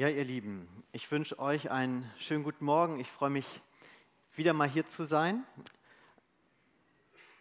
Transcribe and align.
Ja, 0.00 0.08
ihr 0.08 0.24
Lieben, 0.24 0.66
ich 0.92 1.10
wünsche 1.10 1.38
euch 1.38 1.70
einen 1.70 2.10
schönen 2.18 2.42
guten 2.42 2.64
Morgen. 2.64 2.98
Ich 3.00 3.10
freue 3.10 3.28
mich, 3.28 3.60
wieder 4.34 4.54
mal 4.54 4.66
hier 4.66 4.86
zu 4.86 5.04
sein. 5.04 5.44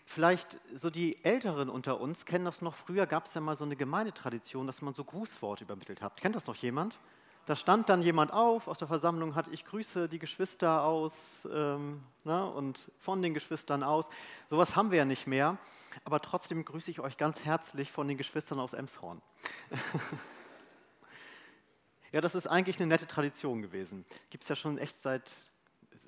Vielleicht 0.03 0.57
so 0.75 0.89
die 0.89 1.23
Älteren 1.23 1.69
unter 1.69 2.01
uns 2.01 2.25
kennen 2.25 2.43
das 2.43 2.61
noch. 2.61 2.75
Früher 2.75 3.05
gab 3.05 3.27
es 3.27 3.33
ja 3.33 3.39
mal 3.39 3.55
so 3.55 3.63
eine 3.63 3.77
Gemeindetradition, 3.77 4.67
dass 4.67 4.81
man 4.81 4.93
so 4.93 5.05
Grußworte 5.05 5.63
übermittelt 5.63 6.01
hat. 6.01 6.19
Kennt 6.19 6.35
das 6.35 6.47
noch 6.47 6.55
jemand? 6.57 6.99
Da 7.45 7.55
stand 7.55 7.87
dann 7.87 8.01
jemand 8.01 8.33
auf 8.33 8.67
aus 8.67 8.77
der 8.77 8.89
Versammlung, 8.89 9.35
hat 9.35 9.47
ich 9.47 9.63
grüße 9.63 10.09
die 10.09 10.19
Geschwister 10.19 10.83
aus 10.83 11.47
ähm, 11.49 12.03
ne, 12.25 12.45
und 12.45 12.91
von 12.99 13.21
den 13.21 13.33
Geschwistern 13.33 13.83
aus. 13.83 14.09
Sowas 14.49 14.75
haben 14.75 14.91
wir 14.91 14.97
ja 14.97 15.05
nicht 15.05 15.27
mehr, 15.27 15.57
aber 16.03 16.19
trotzdem 16.21 16.65
grüße 16.65 16.91
ich 16.91 16.99
euch 16.99 17.15
ganz 17.15 17.45
herzlich 17.45 17.89
von 17.89 18.09
den 18.09 18.17
Geschwistern 18.17 18.59
aus 18.59 18.73
Emshorn. 18.73 19.21
Ja, 22.11 22.21
das 22.21 22.35
ist 22.35 22.47
eigentlich 22.47 22.77
eine 22.79 22.87
nette 22.87 23.07
Tradition 23.07 23.61
gewesen. 23.61 24.05
Gibt 24.29 24.43
es 24.43 24.49
ja 24.49 24.55
schon 24.55 24.77
echt 24.77 25.01
seit 25.01 25.31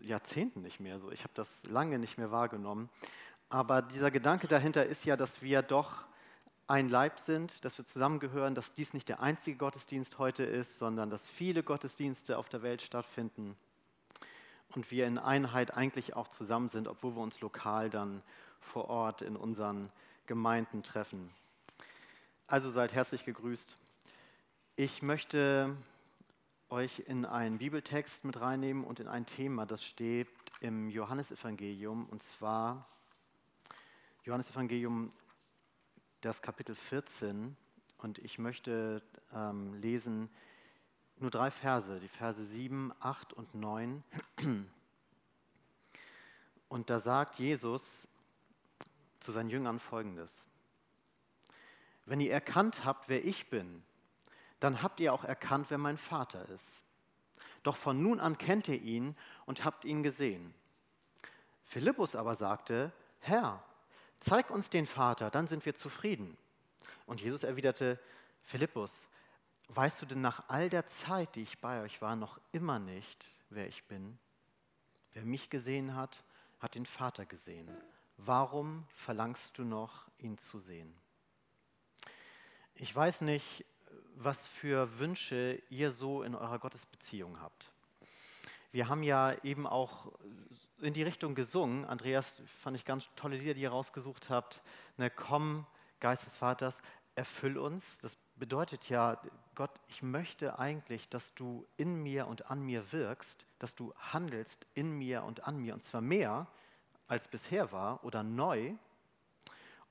Jahrzehnten 0.02 0.62
nicht 0.62 0.80
mehr 0.80 1.00
so. 1.00 1.12
Ich 1.12 1.24
habe 1.24 1.34
das 1.36 1.66
lange 1.68 2.00
nicht 2.00 2.18
mehr 2.18 2.32
wahrgenommen. 2.32 2.90
Aber 3.50 3.82
dieser 3.82 4.12
Gedanke 4.12 4.48
dahinter 4.48 4.86
ist 4.86 5.06
ja, 5.06 5.18
dass 5.18 5.42
wir 5.42 5.62
doch 5.62 6.06
ein 6.68 6.90
Leib 6.90 7.20
sind, 7.20 7.66
dass 7.66 7.78
wir 7.78 7.86
zusammengehören, 7.86 8.56
dass 8.56 8.74
dies 8.74 8.94
nicht 8.94 9.10
der 9.10 9.20
einzige 9.20 9.58
Gottesdienst 9.58 10.20
heute 10.20 10.44
ist, 10.44 10.80
sondern 10.80 11.10
dass 11.10 11.28
viele 11.28 11.64
Gottesdienste 11.64 12.38
auf 12.38 12.48
der 12.48 12.64
Welt 12.64 12.82
stattfinden 12.82 13.58
und 14.76 14.90
wir 14.90 15.06
in 15.06 15.18
Einheit 15.18 15.76
eigentlich 15.76 16.16
auch 16.16 16.30
zusammen 16.30 16.70
sind, 16.70 16.88
obwohl 16.88 17.16
wir 17.16 17.22
uns 17.22 17.42
lokal 17.42 17.90
dann 17.90 18.24
vor 18.62 18.90
Ort 18.90 19.22
in 19.22 19.36
unseren 19.36 19.92
Gemeinden 20.28 20.82
treffen. 20.82 21.30
Also 22.48 22.70
seid 22.70 22.94
herzlich 22.94 23.26
gegrüßt. 23.26 23.76
Ich 24.78 25.02
möchte 25.02 25.76
euch 26.72 27.00
in 27.06 27.26
einen 27.26 27.58
Bibeltext 27.58 28.24
mit 28.24 28.40
reinnehmen 28.40 28.86
und 28.86 29.02
in 29.02 29.08
ein 29.10 29.26
Thema, 29.26 29.66
das 29.66 29.84
steht 29.84 30.30
im 30.62 30.90
Johannesevangelium, 30.90 32.06
und 32.08 32.24
zwar 32.24 32.88
Johannesevangelium, 34.24 35.12
das 36.22 36.42
Kapitel 36.42 36.76
14. 36.76 37.58
Und 37.98 38.20
ich 38.20 38.40
möchte 38.40 39.04
ähm, 39.34 39.74
lesen 39.74 40.30
nur 41.18 41.30
drei 41.30 41.52
Verse, 41.52 42.00
die 42.00 42.08
Verse 42.08 42.44
7, 42.44 42.94
8 43.02 43.34
und 43.34 43.54
9. 43.54 44.04
Und 46.70 46.90
da 46.90 47.00
sagt 47.02 47.36
Jesus 47.38 48.08
zu 49.20 49.34
seinen 49.34 49.50
Jüngern 49.50 49.80
folgendes. 49.80 50.48
Wenn 52.06 52.22
ihr 52.22 52.32
erkannt 52.32 52.86
habt, 52.86 53.10
wer 53.10 53.26
ich 53.26 53.50
bin, 53.50 53.84
dann 54.62 54.84
habt 54.84 55.00
ihr 55.00 55.12
auch 55.12 55.24
erkannt, 55.24 55.68
wer 55.70 55.80
mein 55.80 55.98
Vater 55.98 56.48
ist. 56.50 56.84
Doch 57.64 57.76
von 57.76 58.02
nun 58.02 58.20
an 58.20 58.38
kennt 58.38 58.68
ihr 58.68 58.80
ihn 58.80 59.18
und 59.46 59.66
habt 59.66 59.86
ihn 59.86 60.04
gesehen. 60.04 60.54
Philippus 61.64 62.16
aber 62.16 62.36
sagte, 62.36 62.92
Herr, 63.20 63.64
zeig 64.20 64.52
uns 64.52 64.70
den 64.70 64.86
Vater, 64.86 65.32
dann 65.32 65.48
sind 65.48 65.66
wir 65.66 65.74
zufrieden. 65.74 66.38
Und 67.08 67.22
Jesus 67.22 67.44
erwiderte, 67.44 68.00
Philippus, 68.44 69.08
weißt 69.70 70.04
du 70.04 70.06
denn 70.06 70.22
nach 70.22 70.44
all 70.48 70.70
der 70.70 70.86
Zeit, 70.86 71.36
die 71.36 71.42
ich 71.42 71.60
bei 71.60 71.82
euch 71.82 72.02
war, 72.02 72.16
noch 72.16 72.40
immer 72.52 72.78
nicht, 72.78 73.26
wer 73.50 73.68
ich 73.68 73.84
bin? 73.86 74.20
Wer 75.14 75.26
mich 75.26 75.50
gesehen 75.50 75.96
hat, 75.96 76.24
hat 76.60 76.76
den 76.76 76.86
Vater 76.86 77.26
gesehen. 77.26 77.68
Warum 78.18 78.86
verlangst 78.96 79.58
du 79.58 79.64
noch, 79.64 80.08
ihn 80.20 80.38
zu 80.38 80.60
sehen? 80.60 80.94
Ich 82.76 82.96
weiß 82.96 83.22
nicht, 83.22 83.66
was 84.16 84.48
für 84.48 85.00
Wünsche 85.00 85.62
ihr 85.70 85.92
so 85.92 86.24
in 86.24 86.36
eurer 86.36 86.60
Gottesbeziehung 86.60 87.40
habt. 87.42 87.72
Wir 88.72 88.88
haben 88.88 89.04
ja 89.04 89.34
eben 89.44 89.68
auch 89.68 90.12
in 90.80 90.94
die 90.94 91.04
Richtung 91.04 91.36
gesungen. 91.36 91.86
Andreas, 91.86 92.42
fand 92.46 92.78
ich 92.78 92.86
ganz 92.86 93.10
tolle 93.16 93.38
Lieder, 93.38 93.54
die 93.54 93.62
ihr 93.62 93.72
rausgesucht 93.72 94.30
habt. 94.30 94.62
Ne, 94.98 95.10
komm, 95.10 95.66
Geist 96.00 96.26
des 96.26 96.38
Vaters, 96.38 96.82
erfüll 97.16 97.58
uns. 97.58 98.00
Das 98.02 98.18
bedeutet 98.36 98.90
ja, 98.90 99.22
Gott, 99.56 99.72
ich 99.88 100.02
möchte 100.02 100.58
eigentlich, 100.58 101.10
dass 101.10 101.34
du 101.36 101.68
in 101.78 102.02
mir 102.02 102.28
und 102.28 102.50
an 102.50 102.62
mir 102.62 102.92
wirkst, 102.92 103.46
dass 103.60 103.76
du 103.76 103.94
handelst 103.98 104.66
in 104.74 104.98
mir 104.98 105.24
und 105.24 105.46
an 105.48 105.58
mir, 105.58 105.74
und 105.74 105.84
zwar 105.84 106.02
mehr, 106.02 106.48
als 107.08 107.28
bisher 107.28 107.72
war 107.72 108.04
oder 108.04 108.24
neu. 108.24 108.74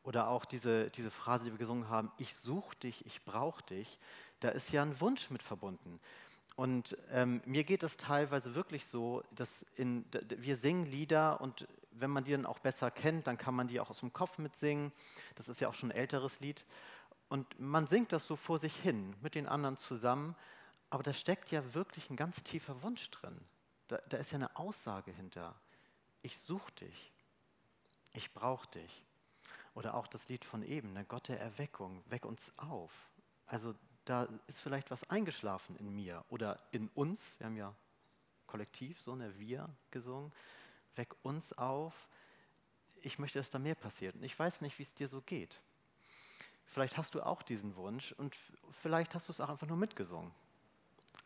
Oder 0.03 0.28
auch 0.28 0.44
diese, 0.44 0.91
diese 0.91 1.11
Phrase, 1.11 1.44
die 1.44 1.50
wir 1.50 1.59
gesungen 1.59 1.88
haben, 1.88 2.11
ich 2.19 2.34
suche 2.34 2.77
dich, 2.77 3.05
ich 3.05 3.25
brauche 3.25 3.62
dich, 3.65 3.99
da 4.41 4.49
ist 4.49 4.72
ja 4.72 4.83
ein 4.83 4.99
Wunsch 5.00 5.31
mit 5.31 5.43
verbunden. 5.43 6.00
Und 6.56 6.97
ähm, 7.11 7.43
mir 7.44 7.65
geht 7.65 7.83
es 7.83 7.97
teilweise 7.97 8.55
wirklich 8.55 8.87
so, 8.87 9.22
dass 9.31 9.65
in, 9.77 10.05
wir 10.28 10.56
singen 10.56 10.87
Lieder 10.87 11.41
und 11.41 11.66
wenn 11.91 12.10
man 12.10 12.25
die 12.25 12.33
dann 12.33 12.47
auch 12.47 12.59
besser 12.59 12.91
kennt, 12.91 13.27
dann 13.27 13.39
kann 13.39 13.55
man 13.55 13.69
die 13.69 13.81
auch 13.81 13.91
aus 13.91 14.00
dem 14.00 14.12
Kopf 14.12 14.39
mitsingen. 14.39 14.93
Das 15.34 15.49
ist 15.49 15.60
ja 15.60 15.69
auch 15.69 15.75
schon 15.75 15.91
ein 15.91 15.97
älteres 15.97 16.41
Lied. 16.41 16.65
Und 17.28 17.59
man 17.59 17.87
singt 17.87 18.12
das 18.12 18.27
so 18.27 18.37
vor 18.37 18.59
sich 18.59 18.77
hin 18.77 19.15
mit 19.21 19.34
den 19.34 19.47
anderen 19.47 19.77
zusammen, 19.77 20.34
aber 20.91 21.03
da 21.03 21.12
steckt 21.12 21.50
ja 21.50 21.75
wirklich 21.75 22.10
ein 22.10 22.16
ganz 22.16 22.43
tiefer 22.43 22.83
Wunsch 22.83 23.10
drin. 23.10 23.41
Da, 23.89 23.99
da 24.09 24.16
ist 24.16 24.33
ja 24.33 24.37
eine 24.37 24.56
Aussage 24.56 25.12
hinter. 25.12 25.55
Ich 26.22 26.39
suche 26.39 26.72
dich. 26.72 27.12
Ich 28.12 28.33
brauche 28.34 28.69
dich. 28.72 29.05
Oder 29.75 29.95
auch 29.95 30.07
das 30.07 30.29
Lied 30.29 30.45
von 30.45 30.63
eben, 30.63 30.93
ne? 30.93 31.05
Gott 31.05 31.29
der 31.29 31.41
Erweckung, 31.41 32.03
weck 32.09 32.25
uns 32.25 32.53
auf. 32.57 33.11
Also 33.47 33.75
da 34.05 34.29
ist 34.47 34.61
vielleicht 34.61 34.91
was 34.91 35.09
eingeschlafen 35.11 35.77
in 35.77 35.95
mir 35.95 36.25
oder 36.29 36.57
in 36.73 36.89
uns. 36.89 37.21
Wir 37.39 37.47
haben 37.47 37.57
ja 37.57 37.75
kollektiv 38.47 39.01
so 39.01 39.13
eine 39.13 39.39
Wir 39.39 39.69
gesungen. 39.91 40.33
Weck 40.97 41.15
uns 41.23 41.53
auf. 41.53 42.09
Ich 43.03 43.19
möchte, 43.19 43.39
dass 43.39 43.51
da 43.51 43.59
mehr 43.59 43.77
passiert. 43.77 44.17
Und 44.17 44.25
ich 44.25 44.37
weiß 44.37 44.61
nicht, 44.61 44.79
wie 44.79 44.83
es 44.83 44.95
dir 44.95 45.09
so 45.09 45.21
geht. 45.21 45.61
Vielleicht 46.67 46.99
hast 46.99 47.15
du 47.15 47.23
auch 47.23 47.43
diesen 47.43 47.77
Wunsch 47.77 48.13
und 48.13 48.37
vielleicht 48.71 49.15
hast 49.15 49.29
du 49.29 49.33
es 49.33 49.41
auch 49.41 49.49
einfach 49.49 49.67
nur 49.67 49.77
mitgesungen. 49.77 50.33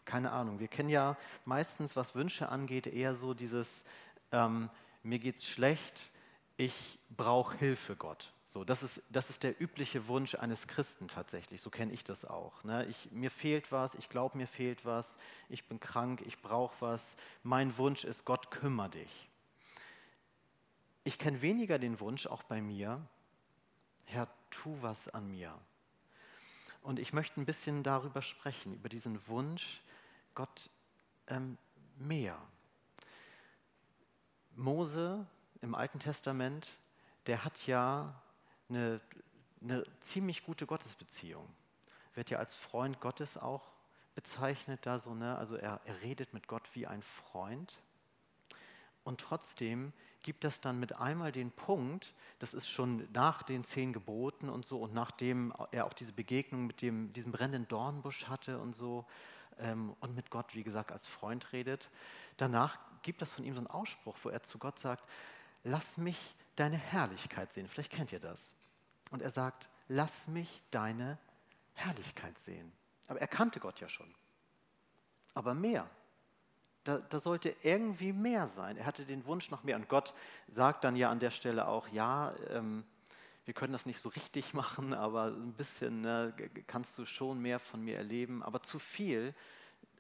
Keine 0.05 0.33
Ahnung. 0.33 0.59
Wir 0.59 0.69
kennen 0.69 0.91
ja 0.91 1.17
meistens, 1.45 1.97
was 1.97 2.15
Wünsche 2.15 2.49
angeht, 2.51 2.87
eher 2.87 3.15
so 3.15 3.33
dieses, 3.33 3.85
ähm, 4.33 4.71
mir 5.03 5.19
geht's 5.19 5.47
schlecht, 5.47 6.13
ich 6.57 6.99
brauche 7.11 7.57
Hilfe, 7.57 7.97
Gott. 7.97 8.34
So, 8.55 8.63
das, 8.63 8.85
ist, 8.85 9.03
das 9.11 9.31
ist 9.31 9.43
der 9.43 9.61
übliche 9.61 10.07
Wunsch 10.07 10.37
eines 10.37 10.69
Christen 10.69 11.09
tatsächlich, 11.09 11.61
so 11.61 11.71
kenne 11.71 11.93
ich 11.93 12.05
das 12.05 12.25
auch. 12.25 12.63
Ne? 12.63 12.87
Ich, 12.87 13.11
mir 13.11 13.33
fehlt 13.33 13.73
was, 13.73 13.97
ich 13.97 14.09
glaube, 14.09 14.39
mir 14.39 14.47
fehlt 14.47 14.85
was, 14.85 15.17
ich 15.49 15.67
bin 15.67 15.81
krank, 15.81 16.23
ich 16.25 16.41
brauche 16.41 16.77
was. 16.79 17.17
Mein 17.43 17.77
Wunsch 17.79 18.05
ist, 18.05 18.25
Gott 18.25 18.53
kümmere 18.53 18.91
dich. 18.91 19.29
Ich 21.03 21.19
kenne 21.19 21.43
weniger 21.43 21.81
den 21.81 21.99
Wunsch, 21.99 22.29
auch 22.29 22.45
bei 22.45 22.63
mir, 22.63 23.05
Herr, 24.05 24.29
tu 24.51 24.81
was 24.83 25.09
an 25.09 25.29
mir. 25.33 25.53
Und 26.81 27.01
ich 27.01 27.13
möchte 27.13 27.41
ein 27.41 27.47
bisschen 27.47 27.83
darüber 27.83 28.23
sprechen, 28.23 28.73
über 28.73 28.89
diesen 28.89 29.27
Wunsch, 29.27 29.83
Gott 30.37 30.71
ähm, 31.27 31.59
mehr. 31.97 32.39
Mose 34.55 35.27
im 35.61 35.75
Alten 35.75 35.99
Testament, 35.99 36.71
der 37.27 37.45
hat 37.45 37.67
ja 37.67 38.15
eine, 38.69 39.01
eine 39.63 39.85
ziemlich 40.01 40.45
gute 40.45 40.67
Gottesbeziehung. 40.67 41.49
Wird 42.15 42.31
ja 42.31 42.39
als 42.39 42.55
Freund 42.55 43.01
Gottes 43.01 43.37
auch 43.37 43.73
bezeichnet, 44.15 44.81
da 44.87 44.99
so, 44.99 45.15
ne? 45.15 45.37
also 45.37 45.57
er, 45.57 45.81
er 45.85 46.03
redet 46.03 46.33
mit 46.33 46.47
Gott 46.47 46.69
wie 46.75 46.87
ein 46.87 47.03
Freund. 47.03 47.81
Und 49.03 49.21
trotzdem 49.21 49.93
gibt 50.23 50.45
es 50.45 50.61
dann 50.61 50.81
mit 50.81 50.95
einmal 50.95 51.33
den 51.33 51.51
Punkt, 51.51 52.15
das 52.39 52.55
ist 52.55 52.69
schon 52.69 53.07
nach 53.13 53.43
den 53.43 53.63
zehn 53.63 53.93
Geboten 53.93 54.49
und 54.49 54.65
so 54.65 54.81
und 54.81 54.95
nachdem 54.95 55.53
er 55.71 55.85
auch 55.85 55.93
diese 55.93 56.15
Begegnung 56.15 56.67
mit 56.67 56.81
dem, 56.81 57.13
diesem 57.13 57.31
brennenden 57.31 57.69
Dornbusch 57.69 58.27
hatte 58.27 58.59
und 58.59 58.75
so 58.75 59.05
ähm, 59.59 59.95
und 60.01 60.17
mit 60.17 60.31
Gott, 60.31 60.55
wie 60.55 60.65
gesagt, 60.65 60.93
als 60.93 61.07
Freund 61.07 61.53
redet, 61.53 61.91
danach 62.39 62.79
gibt 63.03 63.21
es 63.21 63.33
von 63.33 63.45
ihm 63.45 63.53
so 63.53 63.61
einen 63.61 63.67
Ausspruch, 63.67 64.17
wo 64.23 64.31
er 64.31 64.43
zu 64.43 64.59
Gott 64.59 64.79
sagt, 64.79 65.05
lass 65.63 65.99
mich 65.99 66.35
deine 66.57 66.77
Herrlichkeit 66.77 67.53
sehen. 67.53 67.69
Vielleicht 67.69 67.93
kennt 67.93 68.13
ihr 68.13 68.21
das. 68.21 68.53
Und 69.11 69.23
er 69.23 69.31
sagt, 69.31 69.69
lass 69.89 70.29
mich 70.29 70.63
deine 70.71 71.19
Herrlichkeit 71.75 72.39
sehen. 72.39 72.73
Aber 73.09 73.21
er 73.21 73.29
kannte 73.29 73.61
Gott 73.61 73.81
ja 73.81 73.89
schon. 73.89 74.13
Aber 75.35 75.55
mehr. 75.55 75.89
Da, 76.85 76.99
da, 76.99 77.19
sollte 77.19 77.55
irgendwie 77.63 78.13
mehr 78.13 78.49
sein. 78.49 78.77
Er 78.77 78.87
hatte 78.87 79.07
den 79.07 79.25
Wunsch 79.25 79.51
nach 79.51 79.63
mehr. 79.63 79.77
Und 79.77 79.89
Gott 79.89 80.15
sagt 80.49 80.85
dann 80.85 80.97
ja 80.97 81.11
an 81.11 81.19
der 81.19 81.31
Stelle 81.31 81.67
auch, 81.67 81.89
ja, 81.89 82.35
ähm, 82.51 82.85
wir 83.47 83.55
können 83.55 83.73
das 83.73 83.87
nicht 83.87 84.01
so 84.01 84.11
richtig 84.11 84.55
machen, 84.55 84.95
aber 84.95 85.27
ein 85.27 85.55
bisschen 85.55 86.03
ne, 86.03 86.35
kannst 86.67 86.99
du 86.99 87.07
schon 87.07 87.41
mehr 87.41 87.59
von 87.59 87.83
mir 87.83 87.97
erleben. 87.97 88.43
Aber 88.43 88.63
zu 88.63 88.79
viel, 88.79 89.35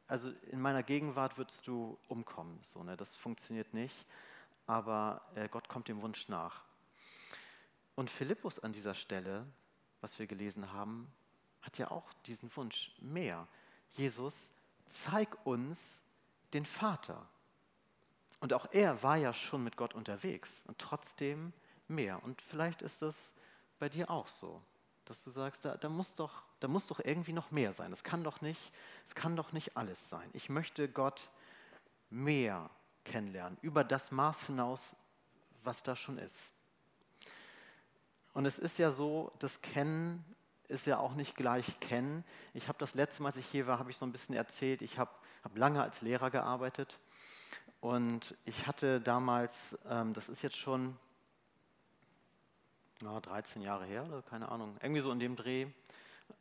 also 0.06 0.30
in 0.50 0.60
meiner 0.60 0.82
Gegenwart 0.82 1.38
würdest 1.38 1.66
du 1.66 1.98
umkommen. 2.08 2.58
So, 2.62 2.82
ne, 2.82 2.96
das 2.96 3.16
funktioniert 3.16 3.72
nicht 3.72 4.06
aber 4.66 5.22
äh, 5.34 5.48
Gott 5.48 5.68
kommt 5.68 5.88
dem 5.88 6.02
Wunsch 6.02 6.28
nach. 6.28 6.64
Und 7.94 8.10
Philippus 8.10 8.58
an 8.58 8.72
dieser 8.72 8.94
Stelle, 8.94 9.46
was 10.00 10.18
wir 10.18 10.26
gelesen 10.26 10.72
haben, 10.72 11.12
hat 11.62 11.78
ja 11.78 11.90
auch 11.90 12.12
diesen 12.26 12.54
Wunsch 12.56 12.92
mehr. 13.00 13.46
Jesus, 13.90 14.50
zeig 14.88 15.46
uns 15.46 16.02
den 16.52 16.66
Vater. 16.66 17.26
Und 18.40 18.52
auch 18.52 18.66
er 18.72 19.02
war 19.02 19.16
ja 19.16 19.32
schon 19.32 19.64
mit 19.64 19.76
Gott 19.76 19.94
unterwegs 19.94 20.62
und 20.66 20.78
trotzdem 20.78 21.52
mehr. 21.88 22.22
Und 22.22 22.42
vielleicht 22.42 22.82
ist 22.82 23.00
das 23.00 23.32
bei 23.78 23.88
dir 23.88 24.10
auch 24.10 24.28
so, 24.28 24.62
dass 25.04 25.22
du 25.22 25.30
sagst, 25.30 25.64
da, 25.64 25.76
da, 25.76 25.88
muss 25.88 26.14
doch, 26.14 26.42
da 26.60 26.68
muss 26.68 26.86
doch 26.86 27.00
irgendwie 27.00 27.32
noch 27.32 27.50
mehr 27.50 27.72
sein. 27.72 27.92
Es 27.92 28.04
kann 28.04 28.26
es 29.04 29.14
kann 29.14 29.36
doch 29.36 29.52
nicht 29.52 29.76
alles 29.76 30.08
sein. 30.08 30.28
Ich 30.32 30.48
möchte 30.48 30.88
Gott 30.88 31.30
mehr 32.10 32.70
kennenlernen, 33.04 33.58
über 33.62 33.84
das 33.84 34.10
Maß 34.10 34.46
hinaus, 34.46 34.96
was 35.62 35.82
da 35.82 35.96
schon 35.96 36.18
ist. 36.18 36.50
Und 38.32 38.46
es 38.46 38.58
ist 38.58 38.78
ja 38.78 38.90
so, 38.90 39.30
das 39.38 39.60
Kennen 39.62 40.24
ist 40.68 40.86
ja 40.86 40.98
auch 40.98 41.14
nicht 41.14 41.36
gleich 41.36 41.78
Kennen. 41.80 42.24
Ich 42.52 42.68
habe 42.68 42.78
das 42.78 42.94
letzte 42.94 43.22
Mal, 43.22 43.28
als 43.28 43.36
ich 43.36 43.46
hier 43.46 43.66
war, 43.66 43.78
habe 43.78 43.90
ich 43.90 43.96
so 43.96 44.06
ein 44.06 44.12
bisschen 44.12 44.34
erzählt, 44.34 44.82
ich 44.82 44.98
habe 44.98 45.10
hab 45.42 45.56
lange 45.56 45.82
als 45.82 46.00
Lehrer 46.00 46.30
gearbeitet 46.30 46.98
und 47.80 48.36
ich 48.44 48.66
hatte 48.66 49.00
damals, 49.00 49.78
ähm, 49.88 50.14
das 50.14 50.28
ist 50.28 50.42
jetzt 50.42 50.56
schon 50.56 50.96
na, 53.02 53.20
13 53.20 53.62
Jahre 53.62 53.84
her 53.84 54.04
oder 54.04 54.22
keine 54.22 54.48
Ahnung, 54.48 54.76
irgendwie 54.80 55.00
so 55.00 55.12
in 55.12 55.18
dem 55.18 55.36
Dreh, 55.36 55.66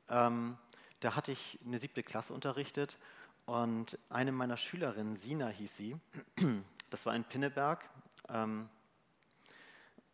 ähm, 0.09 0.57
da 1.01 1.15
hatte 1.15 1.31
ich 1.31 1.59
eine 1.65 1.79
siebte 1.79 2.01
Klasse 2.01 2.33
unterrichtet 2.33 2.97
und 3.45 3.97
eine 4.09 4.31
meiner 4.31 4.57
Schülerinnen, 4.57 5.15
Sina 5.15 5.47
hieß 5.47 5.75
sie, 5.75 5.95
das 6.89 7.05
war 7.05 7.15
in 7.15 7.23
Pinneberg, 7.23 7.89
ähm, 8.29 8.69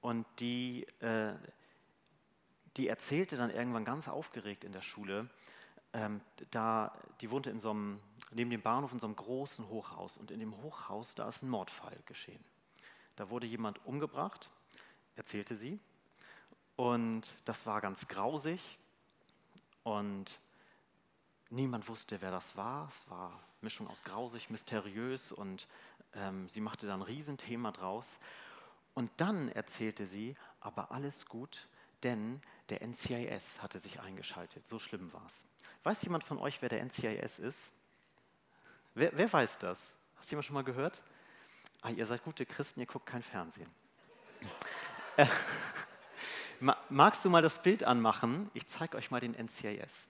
und 0.01 0.25
die, 0.39 0.87
äh, 0.99 1.33
die 2.77 2.87
erzählte 2.87 3.37
dann 3.37 3.49
irgendwann 3.49 3.85
ganz 3.85 4.07
aufgeregt 4.07 4.63
in 4.63 4.71
der 4.71 4.81
Schule, 4.81 5.29
ähm, 5.93 6.21
da, 6.51 6.93
die 7.21 7.31
wohnte 7.31 7.49
in 7.49 7.59
so 7.59 7.71
einem, 7.71 7.99
neben 8.31 8.49
dem 8.49 8.61
Bahnhof 8.61 8.93
in 8.93 8.99
so 8.99 9.07
einem 9.07 9.15
großen 9.15 9.67
Hochhaus 9.67 10.17
und 10.17 10.31
in 10.31 10.39
dem 10.39 10.55
Hochhaus, 10.61 11.15
da 11.15 11.27
ist 11.27 11.43
ein 11.43 11.49
Mordfall 11.49 11.97
geschehen. 12.05 12.43
Da 13.15 13.29
wurde 13.29 13.47
jemand 13.47 13.85
umgebracht, 13.85 14.49
erzählte 15.15 15.57
sie, 15.57 15.79
und 16.75 17.41
das 17.43 17.65
war 17.65 17.81
ganz 17.81 18.07
grausig 18.07 18.79
und 19.83 20.39
niemand 21.49 21.87
wusste, 21.87 22.21
wer 22.21 22.31
das 22.31 22.55
war. 22.55 22.89
Es 22.89 23.09
war 23.09 23.29
eine 23.29 23.39
Mischung 23.61 23.87
aus 23.87 24.03
grausig, 24.03 24.49
mysteriös 24.49 25.31
und 25.31 25.67
ähm, 26.13 26.47
sie 26.47 26.61
machte 26.61 26.87
da 26.87 26.93
ein 26.93 27.01
Riesenthema 27.01 27.71
draus. 27.71 28.19
Und 28.93 29.11
dann 29.17 29.49
erzählte 29.49 30.07
sie, 30.07 30.35
aber 30.59 30.91
alles 30.91 31.25
gut, 31.25 31.67
denn 32.03 32.41
der 32.69 32.81
NCIS 32.81 33.61
hatte 33.61 33.79
sich 33.79 33.99
eingeschaltet. 33.99 34.67
So 34.67 34.79
schlimm 34.79 35.11
war 35.13 35.25
es. 35.27 35.43
Weiß 35.83 36.01
jemand 36.03 36.23
von 36.23 36.37
euch, 36.37 36.61
wer 36.61 36.69
der 36.69 36.83
NCIS 36.83 37.39
ist? 37.39 37.71
Wer, 38.95 39.15
wer 39.15 39.31
weiß 39.31 39.57
das? 39.59 39.79
Hast 40.17 40.31
jemand 40.31 40.45
schon 40.45 40.55
mal 40.55 40.63
gehört? 40.63 41.01
Ah, 41.81 41.89
ihr 41.89 42.05
seid 42.05 42.23
gute 42.23 42.45
Christen, 42.45 42.81
ihr 42.81 42.85
guckt 42.85 43.05
kein 43.05 43.23
Fernsehen. 43.23 43.69
Äh, 45.15 45.27
magst 46.89 47.23
du 47.23 47.29
mal 47.29 47.41
das 47.41 47.61
Bild 47.61 47.83
anmachen? 47.83 48.51
Ich 48.53 48.67
zeige 48.67 48.97
euch 48.97 49.11
mal 49.11 49.21
den 49.21 49.33
NCIS. 49.33 50.09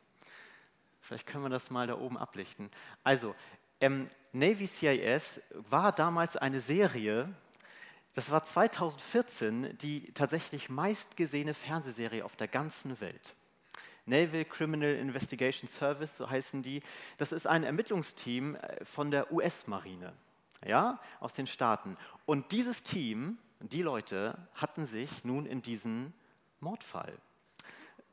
Vielleicht 1.02 1.28
können 1.28 1.44
wir 1.44 1.50
das 1.50 1.72
mal 1.72 1.88
da 1.88 1.98
oben 1.98 2.18
ablichten. 2.18 2.70
Also, 3.04 3.36
ähm, 3.82 4.10
Navy 4.34 4.68
CIS 4.68 5.42
war 5.52 5.92
damals 5.92 6.36
eine 6.38 6.60
Serie, 6.62 7.34
das 8.14 8.32
war 8.32 8.44
2014 8.44 9.78
die 9.78 10.12
tatsächlich 10.14 10.70
meistgesehene 10.70 11.54
Fernsehserie 11.54 12.26
auf 12.26 12.36
der 12.36 12.48
ganzen 12.48 13.00
Welt. 13.00 13.36
Naval 14.06 14.44
Criminal 14.46 14.96
Investigation 14.96 15.70
Service, 15.70 16.18
so 16.18 16.30
heißen 16.30 16.64
die. 16.64 16.82
Das 17.18 17.32
ist 17.32 17.48
ein 17.48 17.64
Ermittlungsteam 17.64 18.56
äh, 18.56 18.84
von 18.84 19.12
der 19.12 19.32
US-Marine, 19.32 20.14
ja, 20.66 21.00
aus 21.20 21.34
den 21.34 21.48
Staaten. 21.48 21.96
Und 22.26 22.52
dieses 22.52 22.84
Team, 22.84 23.38
die 23.60 23.84
Leute, 23.84 24.38
hatten 24.56 24.86
sich 24.86 25.24
nun 25.24 25.46
in 25.46 25.62
diesen 25.62 26.14
Mordfall 26.60 27.14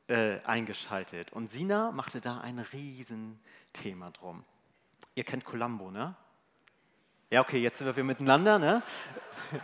äh, 0.07 0.39
eingeschaltet. 0.45 1.33
Und 1.33 1.51
Sina 1.51 1.91
machte 1.91 2.21
da 2.21 2.39
ein 2.39 2.59
Riesenthema 2.59 4.11
drum. 4.11 4.43
Ihr 5.15 5.23
kennt 5.23 5.45
Columbo, 5.45 5.91
ne? 5.91 6.15
Ja, 7.29 7.41
okay, 7.41 7.57
jetzt 7.57 7.79
sind 7.79 7.93
wir 7.93 8.03
miteinander. 8.03 8.57
Ne? 8.57 8.81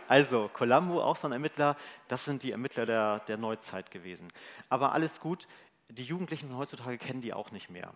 Also, 0.08 0.50
Columbo, 0.52 1.02
auch 1.02 1.16
so 1.16 1.28
ein 1.28 1.32
Ermittler, 1.32 1.76
das 2.08 2.24
sind 2.24 2.42
die 2.42 2.52
Ermittler 2.52 2.84
der, 2.86 3.20
der 3.20 3.36
Neuzeit 3.38 3.90
gewesen. 3.90 4.28
Aber 4.68 4.92
alles 4.92 5.20
gut, 5.20 5.46
die 5.88 6.04
Jugendlichen 6.04 6.48
von 6.48 6.58
heutzutage 6.58 6.98
kennen 6.98 7.20
die 7.20 7.32
auch 7.32 7.50
nicht 7.50 7.70
mehr. 7.70 7.92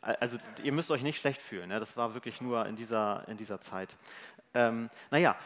Also, 0.00 0.38
ihr 0.64 0.72
müsst 0.72 0.90
euch 0.90 1.02
nicht 1.02 1.18
schlecht 1.18 1.40
fühlen, 1.40 1.68
ne? 1.68 1.78
das 1.78 1.96
war 1.96 2.14
wirklich 2.14 2.40
nur 2.40 2.66
in 2.66 2.74
dieser, 2.74 3.26
in 3.28 3.36
dieser 3.36 3.60
Zeit. 3.60 3.96
Ähm, 4.54 4.90
naja, 5.10 5.36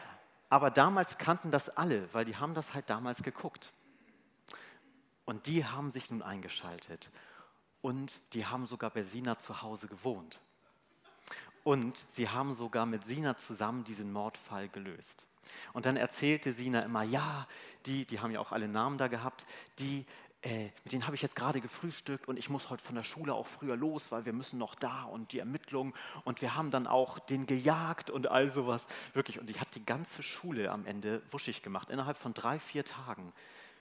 aber 0.49 0.71
damals 0.71 1.17
kannten 1.17 1.51
das 1.51 1.69
alle, 1.69 2.11
weil 2.13 2.25
die 2.25 2.37
haben 2.37 2.55
das 2.55 2.73
halt 2.73 2.89
damals 2.89 3.21
geguckt. 3.21 3.73
Und 5.27 5.45
die 5.45 5.65
haben 5.65 5.91
sich 5.91 6.09
nun 6.09 6.21
eingeschaltet. 6.21 7.11
Und 7.81 8.21
die 8.31 8.45
haben 8.45 8.65
sogar 8.65 8.91
bei 8.91 9.03
Sina 9.03 9.37
zu 9.37 9.61
Hause 9.61 9.87
gewohnt. 9.87 10.39
Und 11.65 12.05
sie 12.07 12.29
haben 12.29 12.53
sogar 12.53 12.85
mit 12.85 13.05
Sina 13.05 13.35
zusammen 13.35 13.83
diesen 13.83 14.13
Mordfall 14.13 14.69
gelöst. 14.69 15.25
Und 15.73 15.85
dann 15.85 15.97
erzählte 15.97 16.53
Sina 16.53 16.79
immer, 16.79 17.03
ja, 17.03 17.45
die, 17.85 18.05
die 18.05 18.21
haben 18.21 18.31
ja 18.31 18.39
auch 18.39 18.53
alle 18.53 18.69
Namen 18.69 18.97
da 18.97 19.09
gehabt, 19.09 19.45
die, 19.79 20.05
äh, 20.43 20.69
mit 20.85 20.93
denen 20.93 21.05
habe 21.05 21.15
ich 21.17 21.21
jetzt 21.21 21.35
gerade 21.35 21.59
gefrühstückt 21.59 22.29
und 22.29 22.37
ich 22.37 22.49
muss 22.49 22.69
heute 22.69 22.83
von 22.83 22.95
der 22.95 23.03
Schule 23.03 23.33
auch 23.33 23.47
früher 23.47 23.75
los, 23.75 24.13
weil 24.13 24.23
wir 24.23 24.33
müssen 24.33 24.57
noch 24.57 24.75
da 24.75 25.03
und 25.03 25.33
die 25.33 25.39
Ermittlungen 25.39 25.93
und 26.23 26.41
wir 26.41 26.55
haben 26.55 26.71
dann 26.71 26.87
auch 26.87 27.19
den 27.19 27.47
gejagt 27.47 28.09
und 28.09 28.27
all 28.27 28.49
sowas. 28.49 28.87
Wirklich, 29.13 29.39
und 29.39 29.49
die 29.49 29.59
hat 29.59 29.75
die 29.75 29.85
ganze 29.85 30.23
Schule 30.23 30.71
am 30.71 30.85
Ende 30.85 31.21
wuschig 31.31 31.63
gemacht, 31.63 31.89
innerhalb 31.89 32.15
von 32.15 32.33
drei, 32.33 32.59
vier 32.59 32.85
Tagen 32.85 33.33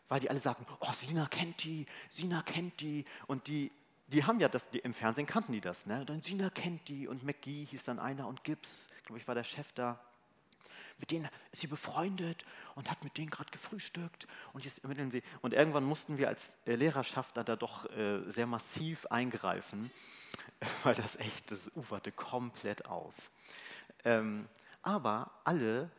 weil 0.08 0.20
die 0.20 0.30
alle 0.30 0.38
sagten, 0.38 0.66
oh, 0.80 0.92
Sina 0.92 1.26
kennt 1.26 1.64
die, 1.64 1.86
Sina 2.10 2.42
kennt 2.42 2.80
die. 2.80 3.04
Und 3.26 3.46
die, 3.48 3.72
die 4.08 4.24
haben 4.24 4.40
ja 4.40 4.48
das, 4.48 4.70
die, 4.70 4.78
im 4.78 4.94
Fernsehen 4.94 5.26
kannten 5.26 5.52
die 5.52 5.60
das. 5.60 5.86
Ne? 5.86 6.04
dann 6.04 6.22
Sina 6.22 6.50
kennt 6.50 6.88
die 6.88 7.08
und 7.08 7.24
McGee 7.24 7.64
hieß 7.66 7.84
dann 7.84 7.98
einer 7.98 8.26
und 8.26 8.44
Gibbs, 8.44 8.88
glaube 9.04 9.18
ich, 9.18 9.26
war 9.26 9.34
der 9.34 9.44
Chef 9.44 9.72
da. 9.72 10.00
Mit 10.98 11.10
denen 11.10 11.28
ist 11.52 11.60
sie 11.60 11.66
befreundet 11.66 12.46
und 12.74 12.90
hat 12.90 13.04
mit 13.04 13.18
denen 13.18 13.28
gerade 13.28 13.50
gefrühstückt. 13.50 14.26
Und, 14.54 14.64
jetzt 14.64 14.80
sie. 14.82 15.22
und 15.42 15.52
irgendwann 15.52 15.84
mussten 15.84 16.16
wir 16.16 16.28
als 16.28 16.52
äh, 16.64 16.74
Lehrerschaft 16.74 17.36
da, 17.36 17.44
da 17.44 17.56
doch 17.56 17.84
äh, 17.90 18.30
sehr 18.30 18.46
massiv 18.46 19.04
eingreifen, 19.06 19.90
weil 20.84 20.94
das 20.94 21.16
echt, 21.16 21.50
das 21.50 21.70
uferte 21.76 22.12
komplett 22.12 22.86
aus. 22.86 23.30
Ähm, 24.04 24.48
aber 24.80 25.30
alle, 25.44 25.90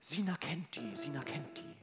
Sina 0.00 0.36
kennt 0.36 0.74
die, 0.74 0.96
Sina 0.96 1.22
kennt 1.22 1.58
die 1.58 1.79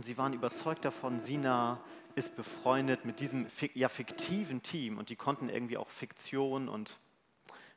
und 0.00 0.04
sie 0.04 0.16
waren 0.16 0.32
überzeugt 0.32 0.86
davon, 0.86 1.20
Sina 1.20 1.78
ist 2.14 2.34
befreundet 2.34 3.04
mit 3.04 3.20
diesem 3.20 3.48
ja, 3.74 3.90
fiktiven 3.90 4.62
Team 4.62 4.96
und 4.96 5.10
die 5.10 5.14
konnten 5.14 5.50
irgendwie 5.50 5.76
auch 5.76 5.90
Fiktion 5.90 6.70
und 6.70 6.98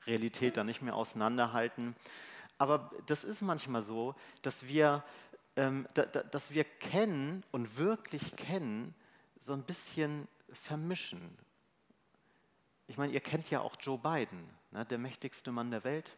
Realität 0.07 0.55
da 0.55 0.63
nicht 0.63 0.81
mehr 0.81 0.95
auseinanderhalten. 0.95 1.97
Aber 2.57 2.91
das 3.07 3.25
ist 3.25 3.41
manchmal 3.41 3.81
so, 3.81 4.15
dass 4.41 4.65
wir, 4.69 5.03
ähm, 5.57 5.85
da, 5.95 6.03
da, 6.03 6.23
dass 6.23 6.51
wir 6.51 6.63
kennen 6.63 7.43
und 7.51 7.77
wirklich 7.77 8.37
kennen, 8.37 8.95
so 9.37 9.51
ein 9.51 9.63
bisschen 9.63 10.29
vermischen. 10.53 11.37
Ich 12.87 12.97
meine, 12.97 13.11
ihr 13.11 13.19
kennt 13.19 13.49
ja 13.49 13.59
auch 13.59 13.75
Joe 13.81 13.97
Biden, 13.97 14.49
ne, 14.71 14.85
der 14.85 14.97
mächtigste 14.97 15.51
Mann 15.51 15.71
der 15.71 15.83
Welt, 15.83 16.15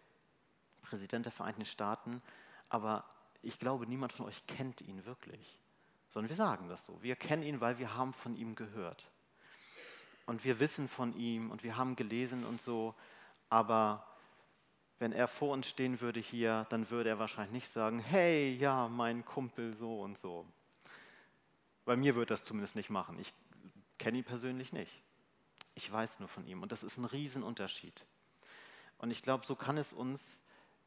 Präsident 0.83 1.25
der 1.25 1.31
Vereinigten 1.31 1.65
Staaten, 1.65 2.21
aber 2.69 3.05
ich 3.41 3.57
glaube, 3.57 3.88
niemand 3.88 4.13
von 4.13 4.27
euch 4.27 4.45
kennt 4.45 4.81
ihn 4.81 5.03
wirklich 5.07 5.57
sondern 6.15 6.29
wir 6.29 6.38
sagen 6.38 6.69
das 6.69 6.86
so. 6.86 6.98
Wir 7.03 7.17
kennen 7.17 7.43
ihn, 7.43 7.60
weil 7.60 7.77
wir 7.77 7.93
haben 7.95 8.13
von 8.13 8.38
ihm 8.38 8.55
gehört. 8.55 9.12
Und 10.25 10.45
wir 10.45 10.62
wissen 10.62 10.88
von 10.88 11.13
ihm 11.13 11.51
und 11.51 11.62
wir 11.65 11.75
haben 11.75 11.98
gelesen 11.98 12.45
und 12.45 12.62
so, 12.62 12.95
aber 13.50 14.07
wenn 14.98 15.12
er 15.12 15.27
vor 15.27 15.51
uns 15.51 15.67
stehen 15.67 16.00
würde 16.00 16.22
hier, 16.22 16.67
dann 16.69 16.89
würde 16.89 17.10
er 17.10 17.19
wahrscheinlich 17.19 17.51
nicht 17.51 17.69
sagen, 17.69 18.00
hey, 18.00 18.55
ja, 18.55 18.88
mein 18.88 19.25
Kumpel 19.25 19.75
so 19.75 20.00
und 20.00 20.17
so. 20.17 20.45
Bei 21.84 21.98
mir 21.98 22.15
würde 22.15 22.34
das 22.34 22.45
zumindest 22.45 22.77
nicht 22.77 22.89
machen. 22.89 23.19
Ich 23.19 23.34
kenne 23.98 24.19
ihn 24.19 24.24
persönlich 24.24 24.72
nicht. 24.72 25.03
Ich 25.74 25.91
weiß 25.91 26.22
nur 26.22 26.29
von 26.29 26.48
ihm 26.48 26.63
und 26.63 26.72
das 26.72 26.84
ist 26.84 26.98
ein 26.98 27.03
Riesenunterschied. 27.03 28.05
Und 29.00 29.12
ich 29.12 29.22
glaube, 29.22 29.45
so 29.45 29.57
kann 29.57 29.77
es 29.77 29.91
uns 29.91 30.39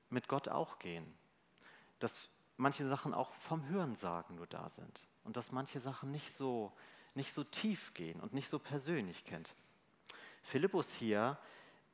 mit 0.09 0.27
Gott 0.27 0.49
auch 0.49 0.79
gehen, 0.79 1.05
dass 1.99 2.31
manche 2.57 2.89
Sachen 2.89 3.13
auch 3.13 3.35
vom 3.35 3.69
Hörensagen 3.69 4.35
nur 4.37 4.47
da 4.47 4.71
sind 4.71 5.05
und 5.29 5.37
dass 5.37 5.53
manche 5.53 5.79
Sachen 5.79 6.11
nicht 6.11 6.33
so, 6.33 6.73
nicht 7.15 7.35
so 7.35 7.45
tief 7.45 7.93
gehen 7.93 8.19
und 8.19 8.33
nicht 8.33 8.49
so 8.49 8.59
persönlich 8.59 9.27
kennt. 9.27 9.55
Philippus 10.43 10.95
hier 10.95 11.37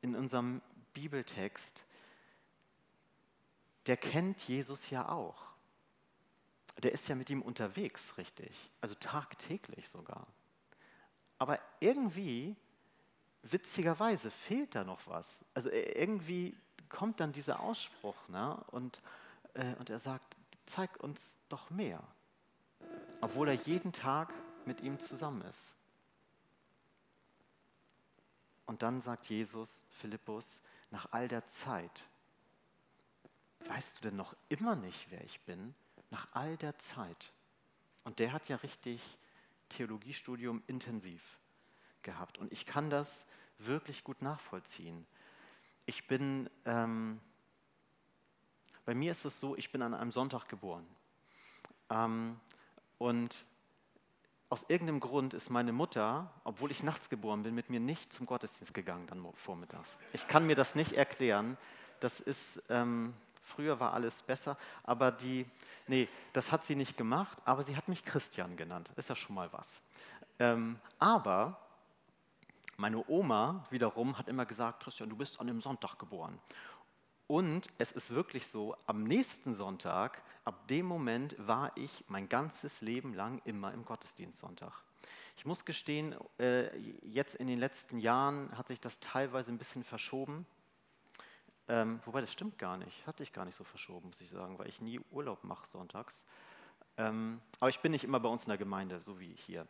in 0.03 0.15
unserem 0.15 0.63
Bibeltext, 0.93 1.85
der 3.87 3.97
kennt 3.97 4.41
Jesus 4.47 4.89
ja 4.91 5.09
auch. 5.09 5.57
Der 6.79 6.93
ist 6.93 7.09
ja 7.09 7.17
mit 7.17 7.29
ihm 7.29 7.43
unterwegs, 7.43 8.19
richtig. 8.19 8.71
Also 8.81 8.95
tagtäglich 8.95 9.89
sogar. 9.89 10.29
Aber 11.39 11.59
irgendwie 11.81 12.55
witzigerweise 13.43 14.31
fehlt 14.31 14.77
da 14.77 14.85
noch 14.85 15.09
was. 15.09 15.45
Also 15.55 15.71
irgendwie 15.73 16.57
kommt 16.89 17.19
dann 17.19 17.33
dieser 17.33 17.59
Ausspruch 17.59 18.29
ne? 18.29 18.63
und, 18.69 19.03
äh, 19.55 19.75
und 19.81 19.91
er 19.91 19.99
sagt, 19.99 20.37
zeig 20.67 21.03
uns 21.03 21.37
doch 21.49 21.71
mehr. 21.71 22.01
Obwohl 23.21 23.49
er 23.49 23.55
jeden 23.55 23.93
Tag 23.93 24.33
mit 24.67 24.81
ihm 24.81 24.99
zusammen 24.99 25.43
ist. 25.43 25.73
Und 28.67 28.83
dann 28.83 29.01
sagt 29.01 29.27
Jesus 29.27 29.85
Philippus, 29.91 30.61
nach 30.91 31.09
all 31.13 31.29
der 31.29 31.47
Zeit, 31.47 32.09
weißt 33.67 33.99
du 33.99 34.09
denn 34.09 34.17
noch 34.17 34.35
immer 34.49 34.75
nicht, 34.75 35.11
wer 35.11 35.23
ich 35.25 35.41
bin? 35.43 35.75
Nach 36.11 36.29
all 36.33 36.57
der 36.57 36.79
Zeit. 36.79 37.33
Und 38.05 38.19
der 38.19 38.33
hat 38.33 38.49
ja 38.49 38.57
richtig 38.57 39.19
Theologiestudium 39.71 40.63
intensiv 40.67 41.41
gehabt. 42.03 42.39
Und 42.39 42.53
ich 42.53 42.67
kann 42.67 42.91
das 42.91 43.27
wirklich 43.59 44.05
gut 44.05 44.23
nachvollziehen. 44.23 45.07
Ich 45.87 46.07
bin, 46.07 46.49
ähm, 46.65 47.21
bei 48.85 48.95
mir 48.95 49.13
ist 49.13 49.25
es 49.25 49.41
so, 49.41 49.57
ich 49.57 49.73
bin 49.73 49.83
an 49.83 49.95
einem 49.95 50.13
Sonntag 50.13 50.49
geboren. 50.49 50.87
Ähm, 51.91 52.41
und 52.99 53.45
aus 54.51 54.65
irgendeinem 54.69 55.01
Grund 55.01 55.35
ist 55.35 55.51
meine 55.51 55.73
Mutter, 55.73 56.31
obwohl 56.45 56.71
ich 56.71 56.83
nachts 56.83 57.09
geboren 57.09 57.43
bin, 57.43 57.55
mit 57.55 57.71
mir 57.71 57.81
nicht 57.81 58.13
zum 58.13 58.27
Gottesdienst 58.27 58.73
gegangen 58.73 59.07
dann 59.07 59.27
vormittags. 59.33 59.97
Ich 60.13 60.29
kann 60.29 60.47
mir 60.47 60.55
das 60.55 60.75
nicht 60.75 60.93
erklären. 60.93 61.57
Das 61.99 62.21
ist, 62.21 62.63
ähm, 62.69 63.15
früher 63.43 63.81
war 63.81 63.95
alles 63.95 64.23
besser, 64.23 64.57
aber 64.85 65.11
die, 65.11 65.47
nee, 65.89 66.09
das 66.33 66.53
hat 66.53 66.65
sie 66.65 66.77
nicht 66.77 66.97
gemacht, 66.97 67.39
aber 67.45 67.63
sie 67.63 67.77
hat 67.77 67.89
mich 67.89 68.05
Christian 68.05 68.57
genannt. 68.57 68.93
Ist 68.97 69.09
ja 69.09 69.17
schon 69.17 69.35
mal 69.35 69.53
was. 69.53 69.81
Ähm, 70.39 70.79
aber 70.99 71.59
meine 72.77 73.05
Oma 73.09 73.65
wiederum 73.71 74.19
hat 74.19 74.29
immer 74.29 74.47
gesagt, 74.47 74.83
Christian, 74.83 75.09
du 75.09 75.17
bist 75.17 75.41
an 75.41 75.47
dem 75.47 75.61
Sonntag 75.61 75.99
geboren. 75.99 76.39
Und 77.35 77.67
es 77.79 77.91
ist 77.91 78.15
wirklich 78.15 78.47
so, 78.47 78.77
am 78.87 79.03
nächsten 79.03 79.57
Sonntag, 79.57 80.23
ab 80.45 80.69
dem 80.69 80.87
Moment 80.87 81.35
war 81.37 81.73
ich 81.77 82.05
mein 82.07 82.29
ganzes 82.29 82.81
Leben 82.81 83.13
lang 83.13 83.43
immer 83.45 83.75
im 83.75 83.85
Gottesdienstsonntag. 83.85 84.73
Ich 85.37 85.45
muss 85.45 85.65
gestehen, 85.65 86.15
äh, 86.39 86.79
jetzt 87.03 87.35
in 87.35 87.49
den 87.49 87.59
letzten 87.59 87.99
Jahren 87.99 88.57
hat 88.57 88.69
sich 88.69 88.81
das 88.81 89.01
teilweise 89.01 89.51
ein 89.51 89.59
bisschen 89.59 89.83
verschoben. 89.83 90.47
Ähm, 91.67 91.99
wobei 92.05 92.21
das 92.21 92.31
stimmt 92.31 92.57
gar 92.57 92.77
nicht, 92.77 93.05
hat 93.05 93.19
sich 93.19 93.33
gar 93.33 93.45
nicht 93.45 93.57
so 93.57 93.65
verschoben, 93.65 94.11
muss 94.11 94.21
ich 94.21 94.31
sagen, 94.31 94.57
weil 94.61 94.69
ich 94.69 94.81
nie 94.81 95.01
Urlaub 95.11 95.43
mache 95.43 95.69
sonntags. 95.69 96.15
Ähm, 96.99 97.41
aber 97.59 97.71
ich 97.71 97.81
bin 97.81 97.91
nicht 97.91 98.05
immer 98.05 98.21
bei 98.21 98.29
uns 98.29 98.45
in 98.45 98.51
der 98.51 98.59
Gemeinde, 98.59 99.01
so 99.01 99.19
wie 99.19 99.35
hier. 99.35 99.67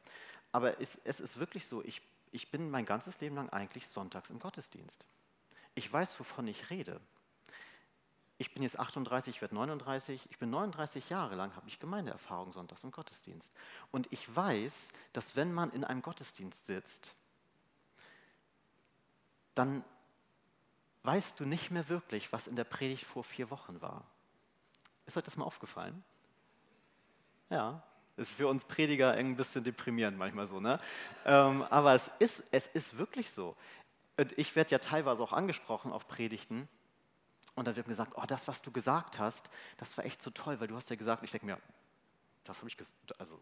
Aber 0.53 0.83
es, 0.83 0.99
es 1.05 1.19
ist 1.19 1.39
wirklich 1.39 1.67
so, 1.67 1.83
ich, 1.83 2.03
ich 2.31 2.51
bin 2.51 2.69
mein 2.69 2.85
ganzes 2.85 3.19
Leben 3.23 3.37
lang 3.37 3.49
eigentlich 3.49 3.89
sonntags 3.89 4.29
im 4.29 4.39
Gottesdienst. 4.39 5.07
Ich 5.75 5.91
weiß, 5.91 6.21
wovon 6.21 6.47
ich 6.47 6.69
rede 6.69 7.01
ich 8.39 8.53
bin 8.53 8.63
jetzt 8.63 8.79
38, 8.79 9.37
ich 9.37 9.41
werde 9.41 9.55
39, 9.55 10.29
ich 10.31 10.39
bin 10.39 10.51
39 10.51 11.09
Jahre 11.09 11.37
lang, 11.37 11.55
habe 11.55 11.69
ich 11.69 11.79
Gemeindeerfahrung 11.79 12.53
sonntags 12.53 12.83
im 12.83 12.91
Gottesdienst. 12.91 13.53
Und 13.93 14.09
ich 14.11 14.35
weiß, 14.35 14.89
dass 15.13 15.37
wenn 15.37 15.53
man 15.53 15.71
in 15.71 15.85
einem 15.85 16.03
Gottesdienst 16.03 16.67
sitzt, 16.67 17.15
dann 19.55 19.85
weißt 21.05 21.39
du 21.39 21.45
nicht 21.45 21.71
mehr 21.71 21.89
wirklich, 21.89 22.33
was 22.33 22.49
in 22.49 22.57
der 22.57 22.65
Predigt 22.65 23.05
vor 23.05 23.23
vier 23.23 23.51
Wochen 23.51 23.81
war. 23.81 24.05
Ist 25.07 25.17
euch 25.17 25.25
das 25.25 25.37
mal 25.37 25.45
aufgefallen? 25.45 26.03
Ja, 27.51 27.83
ist 28.17 28.33
für 28.33 28.49
uns 28.49 28.65
Prediger 28.65 29.13
ein 29.13 29.37
bisschen 29.37 29.63
deprimierend 29.63 30.19
manchmal 30.19 30.47
so, 30.47 30.61
ne? 30.61 30.81
Ähm, 31.25 31.63
aber 31.65 31.95
es 31.95 32.11
ist, 32.19 32.45
es 32.51 32.67
ist 32.69 32.97
wirklich 32.97 33.31
so. 33.31 33.57
Und 34.17 34.37
ich 34.39 34.57
werde 34.57 34.71
ja 34.71 34.79
teilweise 34.79 35.23
auch 35.23 35.33
angesprochen 35.33 35.93
auf 35.93 36.09
Predigten 36.09 36.69
und 37.55 37.67
dann 37.67 37.77
wird 37.77 37.87
mir 37.87 37.93
gesagt, 37.93 38.13
oh, 38.17 38.25
das, 38.27 38.49
was 38.49 38.63
du 38.63 38.71
gesagt 38.71 39.19
hast, 39.19 39.49
das 39.77 39.97
war 39.97 40.05
echt 40.05 40.23
so 40.23 40.31
toll, 40.31 40.61
weil 40.61 40.69
du 40.69 40.77
hast 40.77 40.91
ja 40.91 40.97
gesagt, 40.97 41.23
ich 41.23 41.31
denke 41.31 41.47
mir, 41.47 41.59
das 42.45 42.59
habe 42.59 42.69
ich 42.69 42.77
gesagt, 42.77 43.21
also 43.21 43.41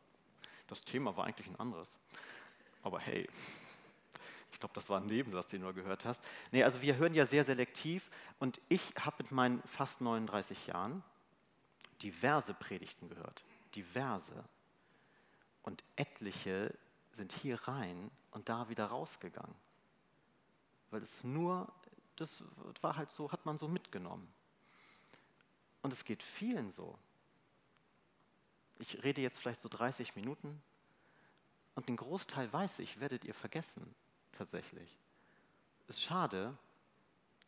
das 0.67 0.83
Thema 0.85 1.17
war 1.17 1.25
eigentlich 1.25 1.47
ein 1.47 1.57
anderes. 1.57 1.99
Aber 2.83 3.01
hey, 3.01 3.29
ich 4.53 4.61
glaube, 4.61 4.75
das 4.75 4.91
war 4.91 5.01
ein 5.01 5.07
Nebensatz, 5.07 5.49
den 5.49 5.63
du 5.63 5.73
gehört 5.73 6.05
hast. 6.05 6.23
Nee, 6.51 6.63
also 6.63 6.83
wir 6.83 6.97
hören 6.97 7.15
ja 7.15 7.27
sehr 7.27 7.45
selektiv 7.45 8.11
und 8.39 8.61
ich 8.69 8.95
habe 8.99 9.17
mit 9.19 9.33
meinen 9.33 9.63
fast 9.63 10.01
39 10.01 10.67
Jahren 10.67 11.03
diverse 12.03 12.53
Predigten 12.55 13.09
gehört. 13.09 13.45
Diverse. 13.75 14.45
Und 15.63 15.83
etliche 15.97 16.75
sind 17.13 17.33
hier 17.33 17.57
rein 17.69 18.11
und 18.31 18.49
da 18.49 18.69
wieder 18.69 18.87
rausgegangen. 18.87 19.55
Weil 20.91 21.03
es 21.03 21.25
nur 21.25 21.73
das 22.23 22.83
war 22.83 22.97
halt 22.97 23.11
so, 23.11 23.33
hat 23.33 23.45
man 23.47 23.59
so 23.59 23.69
mitgenommen. 23.69 24.33
Und 25.83 25.93
es 25.93 26.05
geht 26.05 26.23
vielen 26.23 26.71
so. 26.71 26.99
Ich 28.79 29.03
rede 29.03 29.21
jetzt 29.21 29.39
vielleicht 29.39 29.61
so 29.61 29.69
30 29.69 30.17
Minuten 30.17 30.63
und 31.75 31.89
den 31.89 31.97
Großteil 31.97 32.53
weiß 32.53 32.79
ich, 32.81 33.01
werdet 33.01 33.25
ihr 33.25 33.35
vergessen, 33.35 33.95
tatsächlich. 34.33 34.97
Ist 35.89 36.03
schade, 36.03 36.57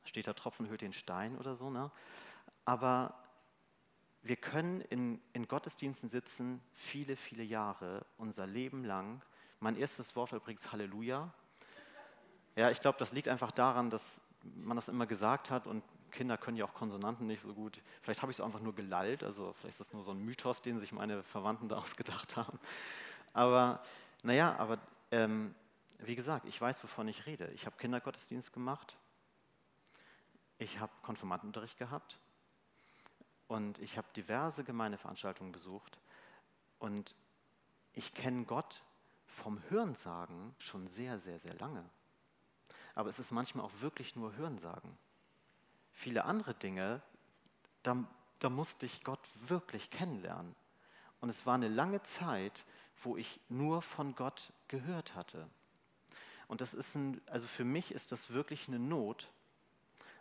steht 0.05 0.27
da 0.27 0.33
Tropfen 0.33 0.69
hüllt 0.69 0.83
den 0.83 0.93
Stein 0.93 1.37
oder 1.39 1.57
so, 1.57 1.71
ne? 1.71 1.91
aber 2.65 3.15
wir 4.23 4.37
können 4.37 4.81
in, 4.81 5.21
in 5.35 5.47
Gottesdiensten 5.47 6.09
sitzen, 6.09 6.63
viele, 6.73 7.15
viele 7.15 7.43
Jahre, 7.43 8.07
unser 8.17 8.47
Leben 8.47 8.83
lang. 8.85 9.21
Mein 9.61 9.77
erstes 9.77 10.17
Wort 10.17 10.33
war 10.33 10.39
übrigens 10.39 10.73
Halleluja. 10.73 11.31
Ja, 12.57 12.71
ich 12.71 12.81
glaube, 12.81 12.97
das 12.99 13.13
liegt 13.13 13.29
einfach 13.29 13.51
daran, 13.51 13.91
dass 13.91 14.23
man 14.57 14.77
das 14.77 14.89
immer 14.89 15.07
gesagt 15.07 15.51
hat 15.51 15.67
und 15.67 15.83
Kinder 16.11 16.39
können 16.39 16.57
ja 16.57 16.65
auch 16.65 16.75
Konsonanten 16.75 17.27
nicht 17.27 17.43
so 17.43 17.53
gut. 17.53 17.81
Vielleicht 18.01 18.23
habe 18.23 18.31
ich 18.31 18.39
es 18.39 18.45
einfach 18.45 18.61
nur 18.61 18.75
gelallt, 18.75 19.25
also 19.25 19.53
vielleicht 19.55 19.81
ist 19.81 19.81
das 19.81 19.93
nur 19.93 20.05
so 20.05 20.13
ein 20.13 20.25
Mythos, 20.25 20.63
den 20.63 20.79
sich 20.79 20.93
meine 20.93 21.23
Verwandten 21.23 21.69
da 21.69 21.77
ausgedacht 21.79 22.37
haben. 22.37 22.59
Aber 23.33 23.83
naja, 24.23 24.57
aber 24.57 24.79
ähm, 25.11 25.55
wie 25.99 26.15
gesagt, 26.15 26.47
ich 26.47 26.61
weiß, 26.61 26.83
wovon 26.85 27.09
ich 27.09 27.27
rede. 27.27 27.49
Ich 27.49 27.67
habe 27.67 27.77
Kindergottesdienst 27.77 28.53
gemacht, 28.53 28.97
ich 30.59 30.79
habe 30.79 30.93
Konfirmandenunterricht 31.03 31.79
gehabt 31.79 32.19
und 33.49 33.79
ich 33.81 33.99
habe 33.99 34.07
diverse 34.17 34.65
Gemeindeveranstaltungen 34.65 35.53
besucht 35.53 35.99
und 36.79 37.15
ich 37.93 38.15
kenne 38.15 38.45
Gott 38.45 38.83
vom 39.27 39.61
Hörensagen 39.69 40.55
schon 40.59 40.87
sehr, 40.87 41.19
sehr, 41.19 41.41
sehr 41.41 41.55
lange 41.55 41.85
aber 42.95 43.09
es 43.11 43.19
ist 43.19 43.31
manchmal 43.31 43.65
auch 43.65 43.81
wirklich 43.81 44.17
nur 44.17 44.35
Hörensagen. 44.37 44.97
Viele 45.93 46.25
andere 46.25 46.55
Dinge, 46.55 47.03
da, 47.83 48.05
da 48.39 48.51
musste 48.51 48.87
ich 48.87 49.05
Gott 49.05 49.21
wirklich 49.49 49.91
kennenlernen. 49.91 50.55
Und 51.21 51.29
es 51.29 51.47
war 51.47 51.55
eine 51.55 51.69
lange 51.69 52.03
Zeit, 52.03 52.65
wo 53.03 53.17
ich 53.17 53.41
nur 53.49 53.83
von 53.83 54.15
Gott 54.15 54.53
gehört 54.69 55.15
hatte. 55.15 55.49
Und 56.49 56.61
das 56.61 56.75
ist 56.75 56.95
ein, 56.95 57.21
also 57.27 57.47
für 57.47 57.65
mich 57.65 57.93
ist 57.93 58.13
das 58.13 58.33
wirklich 58.33 58.69
eine 58.69 58.79
Not, 58.79 59.29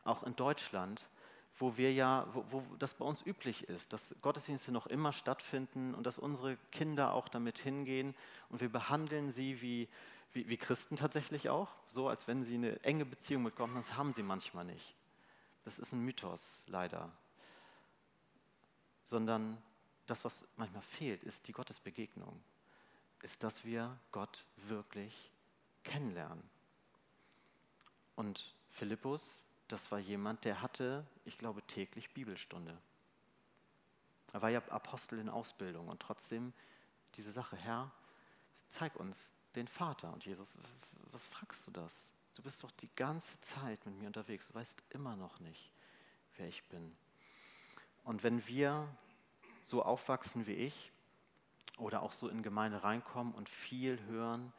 auch 0.03 0.23
in 0.23 0.35
Deutschland, 0.35 1.09
wo 1.57 1.77
wir 1.77 1.93
ja, 1.93 2.25
wo, 2.33 2.45
wo 2.51 2.75
das 2.79 2.95
bei 2.95 3.05
uns 3.05 3.21
üblich 3.25 3.69
ist, 3.69 3.93
dass 3.93 4.15
Gottesdienste 4.21 4.71
noch 4.71 4.87
immer 4.87 5.13
stattfinden 5.13 5.93
und 5.93 6.05
dass 6.05 6.17
unsere 6.17 6.57
Kinder 6.71 7.13
auch 7.13 7.27
damit 7.27 7.57
hingehen 7.57 8.15
und 8.49 8.61
wir 8.61 8.69
behandeln 8.69 9.31
sie 9.31 9.61
wie, 9.61 9.87
wie, 10.33 10.49
wie 10.49 10.57
Christen 10.57 10.95
tatsächlich 10.95 11.49
auch, 11.49 11.69
so 11.87 12.09
als 12.09 12.27
wenn 12.27 12.43
sie 12.43 12.55
eine 12.55 12.81
enge 12.83 13.05
Beziehung 13.05 13.43
mit 13.43 13.55
Gott 13.55 13.69
haben. 13.69 13.75
Das 13.75 13.95
haben 13.95 14.11
sie 14.11 14.23
manchmal 14.23 14.65
nicht. 14.65 14.95
Das 15.63 15.79
ist 15.79 15.93
ein 15.93 15.99
Mythos, 15.99 16.63
leider. 16.67 17.11
Sondern 19.05 19.61
das, 20.07 20.25
was 20.25 20.47
manchmal 20.57 20.81
fehlt, 20.81 21.23
ist 21.23 21.47
die 21.47 21.53
Gottesbegegnung. 21.53 22.41
Ist, 23.21 23.43
dass 23.43 23.63
wir 23.63 23.97
Gott 24.11 24.45
wirklich 24.67 25.31
kennenlernen. 25.83 26.43
Und 28.15 28.53
Philippus, 28.69 29.39
das 29.67 29.91
war 29.91 29.99
jemand, 29.99 30.43
der 30.45 30.61
hatte, 30.61 31.05
ich 31.25 31.37
glaube, 31.37 31.61
täglich 31.63 32.13
Bibelstunde. 32.13 32.77
Er 34.33 34.41
war 34.41 34.49
ja 34.49 34.61
Apostel 34.69 35.19
in 35.19 35.29
Ausbildung 35.29 35.87
und 35.87 36.01
trotzdem 36.01 36.53
diese 37.15 37.31
Sache, 37.31 37.55
Herr, 37.55 37.91
zeig 38.67 38.95
uns 38.95 39.31
den 39.55 39.67
Vater. 39.67 40.11
Und 40.13 40.25
Jesus, 40.25 40.57
was 41.11 41.25
fragst 41.27 41.65
du 41.67 41.71
das? 41.71 42.11
Du 42.35 42.41
bist 42.41 42.63
doch 42.63 42.71
die 42.71 42.89
ganze 42.95 43.39
Zeit 43.41 43.85
mit 43.85 43.95
mir 43.95 44.07
unterwegs. 44.07 44.47
Du 44.47 44.55
weißt 44.55 44.83
immer 44.89 45.15
noch 45.15 45.39
nicht, 45.39 45.71
wer 46.37 46.47
ich 46.47 46.63
bin. 46.69 46.95
Und 48.03 48.23
wenn 48.23 48.45
wir 48.47 48.87
so 49.61 49.83
aufwachsen 49.83 50.47
wie 50.47 50.53
ich 50.53 50.91
oder 51.77 52.01
auch 52.01 52.11
so 52.11 52.27
in 52.27 52.43
Gemeinde 52.43 52.83
reinkommen 52.83 53.33
und 53.33 53.49
viel 53.49 54.01
hören, 54.07 54.51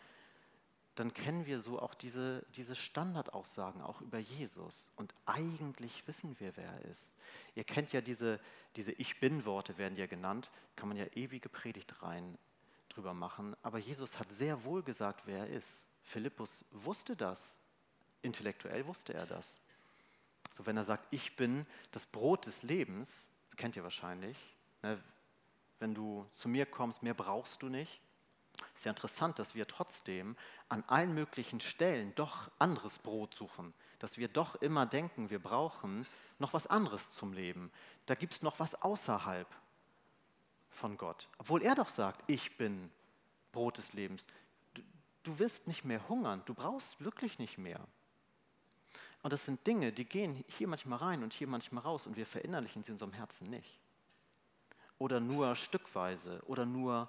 dann 0.94 1.12
kennen 1.12 1.44
wir 1.46 1.60
so 1.60 1.80
auch 1.80 1.94
diese, 1.94 2.46
diese 2.54 2.76
Standardaussagen 2.76 3.82
auch 3.82 4.00
über 4.00 4.18
Jesus. 4.18 4.92
Und 4.94 5.12
eigentlich 5.26 6.06
wissen 6.06 6.38
wir, 6.38 6.56
wer 6.56 6.68
er 6.68 6.84
ist. 6.84 7.12
Ihr 7.56 7.64
kennt 7.64 7.92
ja 7.92 8.00
diese, 8.00 8.38
diese 8.76 8.92
Ich 8.92 9.18
bin-Worte, 9.18 9.76
werden 9.76 9.96
ja 9.96 10.06
genannt, 10.06 10.50
kann 10.76 10.88
man 10.88 10.96
ja 10.96 11.06
ewige 11.14 11.48
Predigt 11.48 12.02
rein 12.02 12.38
drüber 12.94 13.14
machen. 13.14 13.56
Aber 13.62 13.78
Jesus 13.78 14.18
hat 14.18 14.30
sehr 14.32 14.64
wohl 14.64 14.82
gesagt, 14.82 15.22
wer 15.26 15.40
er 15.40 15.48
ist. 15.48 15.86
Philippus 16.02 16.64
wusste 16.70 17.16
das. 17.16 17.60
intellektuell 18.22 18.86
wusste 18.86 19.12
er 19.12 19.26
das. 19.26 19.60
So 20.54 20.64
wenn 20.66 20.76
er 20.76 20.84
sagt, 20.84 21.06
ich 21.10 21.36
bin 21.36 21.66
das 21.90 22.06
Brot 22.06 22.46
des 22.46 22.62
Lebens, 22.62 23.26
das 23.48 23.56
kennt 23.56 23.76
ihr 23.76 23.82
wahrscheinlich, 23.82 24.38
ne? 24.82 25.02
wenn 25.78 25.94
du 25.94 26.26
zu 26.32 26.48
mir 26.48 26.64
kommst, 26.64 27.02
mehr 27.02 27.12
brauchst 27.12 27.62
du 27.62 27.68
nicht. 27.68 28.00
Ist 28.74 28.84
ja 28.84 28.90
interessant, 28.90 29.38
dass 29.38 29.54
wir 29.54 29.66
trotzdem 29.66 30.36
an 30.68 30.84
allen 30.86 31.12
möglichen 31.12 31.60
Stellen 31.60 32.14
doch 32.14 32.50
anderes 32.58 32.98
Brot 32.98 33.34
suchen, 33.34 33.74
dass 33.98 34.16
wir 34.16 34.28
doch 34.28 34.54
immer 34.56 34.86
denken, 34.86 35.28
wir 35.28 35.40
brauchen 35.40 36.06
noch 36.38 36.52
was 36.52 36.66
anderes 36.66 37.10
zum 37.10 37.32
Leben. 37.32 37.70
Da 38.06 38.14
gibt 38.14 38.34
es 38.34 38.42
noch 38.42 38.60
was 38.60 38.80
außerhalb 38.80 39.48
von 40.74 40.96
Gott. 40.96 41.28
Obwohl 41.38 41.62
er 41.62 41.74
doch 41.74 41.88
sagt, 41.88 42.22
ich 42.28 42.56
bin 42.56 42.90
Brot 43.52 43.78
des 43.78 43.92
Lebens. 43.92 44.26
Du, 44.74 44.82
du 45.22 45.38
wirst 45.38 45.66
nicht 45.66 45.84
mehr 45.84 46.08
hungern, 46.08 46.42
du 46.46 46.54
brauchst 46.54 47.02
wirklich 47.02 47.38
nicht 47.38 47.58
mehr. 47.58 47.80
Und 49.22 49.32
das 49.32 49.46
sind 49.46 49.66
Dinge, 49.66 49.92
die 49.92 50.04
gehen 50.04 50.44
hier 50.48 50.68
manchmal 50.68 50.98
rein 50.98 51.22
und 51.22 51.32
hier 51.32 51.46
manchmal 51.46 51.82
raus 51.82 52.06
und 52.06 52.16
wir 52.16 52.26
verinnerlichen 52.26 52.82
sie 52.82 52.88
in 52.88 52.96
unserem 52.96 53.14
Herzen 53.14 53.48
nicht. 53.48 53.78
Oder 54.98 55.18
nur 55.20 55.56
stückweise 55.56 56.42
oder 56.46 56.66
nur 56.66 57.08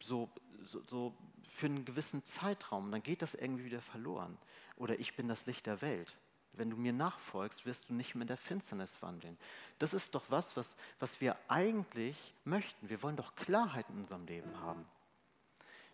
so, 0.00 0.30
so, 0.62 0.82
so 0.86 1.16
für 1.42 1.66
einen 1.66 1.84
gewissen 1.84 2.24
Zeitraum. 2.24 2.90
Dann 2.92 3.02
geht 3.02 3.22
das 3.22 3.34
irgendwie 3.34 3.64
wieder 3.64 3.80
verloren. 3.80 4.38
Oder 4.76 4.98
ich 5.00 5.16
bin 5.16 5.28
das 5.28 5.46
Licht 5.46 5.66
der 5.66 5.82
Welt. 5.82 6.16
Wenn 6.54 6.70
du 6.70 6.76
mir 6.76 6.92
nachfolgst, 6.92 7.64
wirst 7.64 7.88
du 7.88 7.94
nicht 7.94 8.14
mehr 8.14 8.22
in 8.22 8.28
der 8.28 8.36
Finsternis 8.36 9.00
wandeln. 9.00 9.38
Das 9.78 9.94
ist 9.94 10.14
doch 10.14 10.24
was, 10.28 10.56
was, 10.56 10.76
was 11.00 11.20
wir 11.20 11.36
eigentlich 11.48 12.34
möchten. 12.44 12.90
Wir 12.90 13.02
wollen 13.02 13.16
doch 13.16 13.34
Klarheit 13.34 13.88
in 13.88 13.98
unserem 13.98 14.26
Leben 14.26 14.60
haben. 14.60 14.86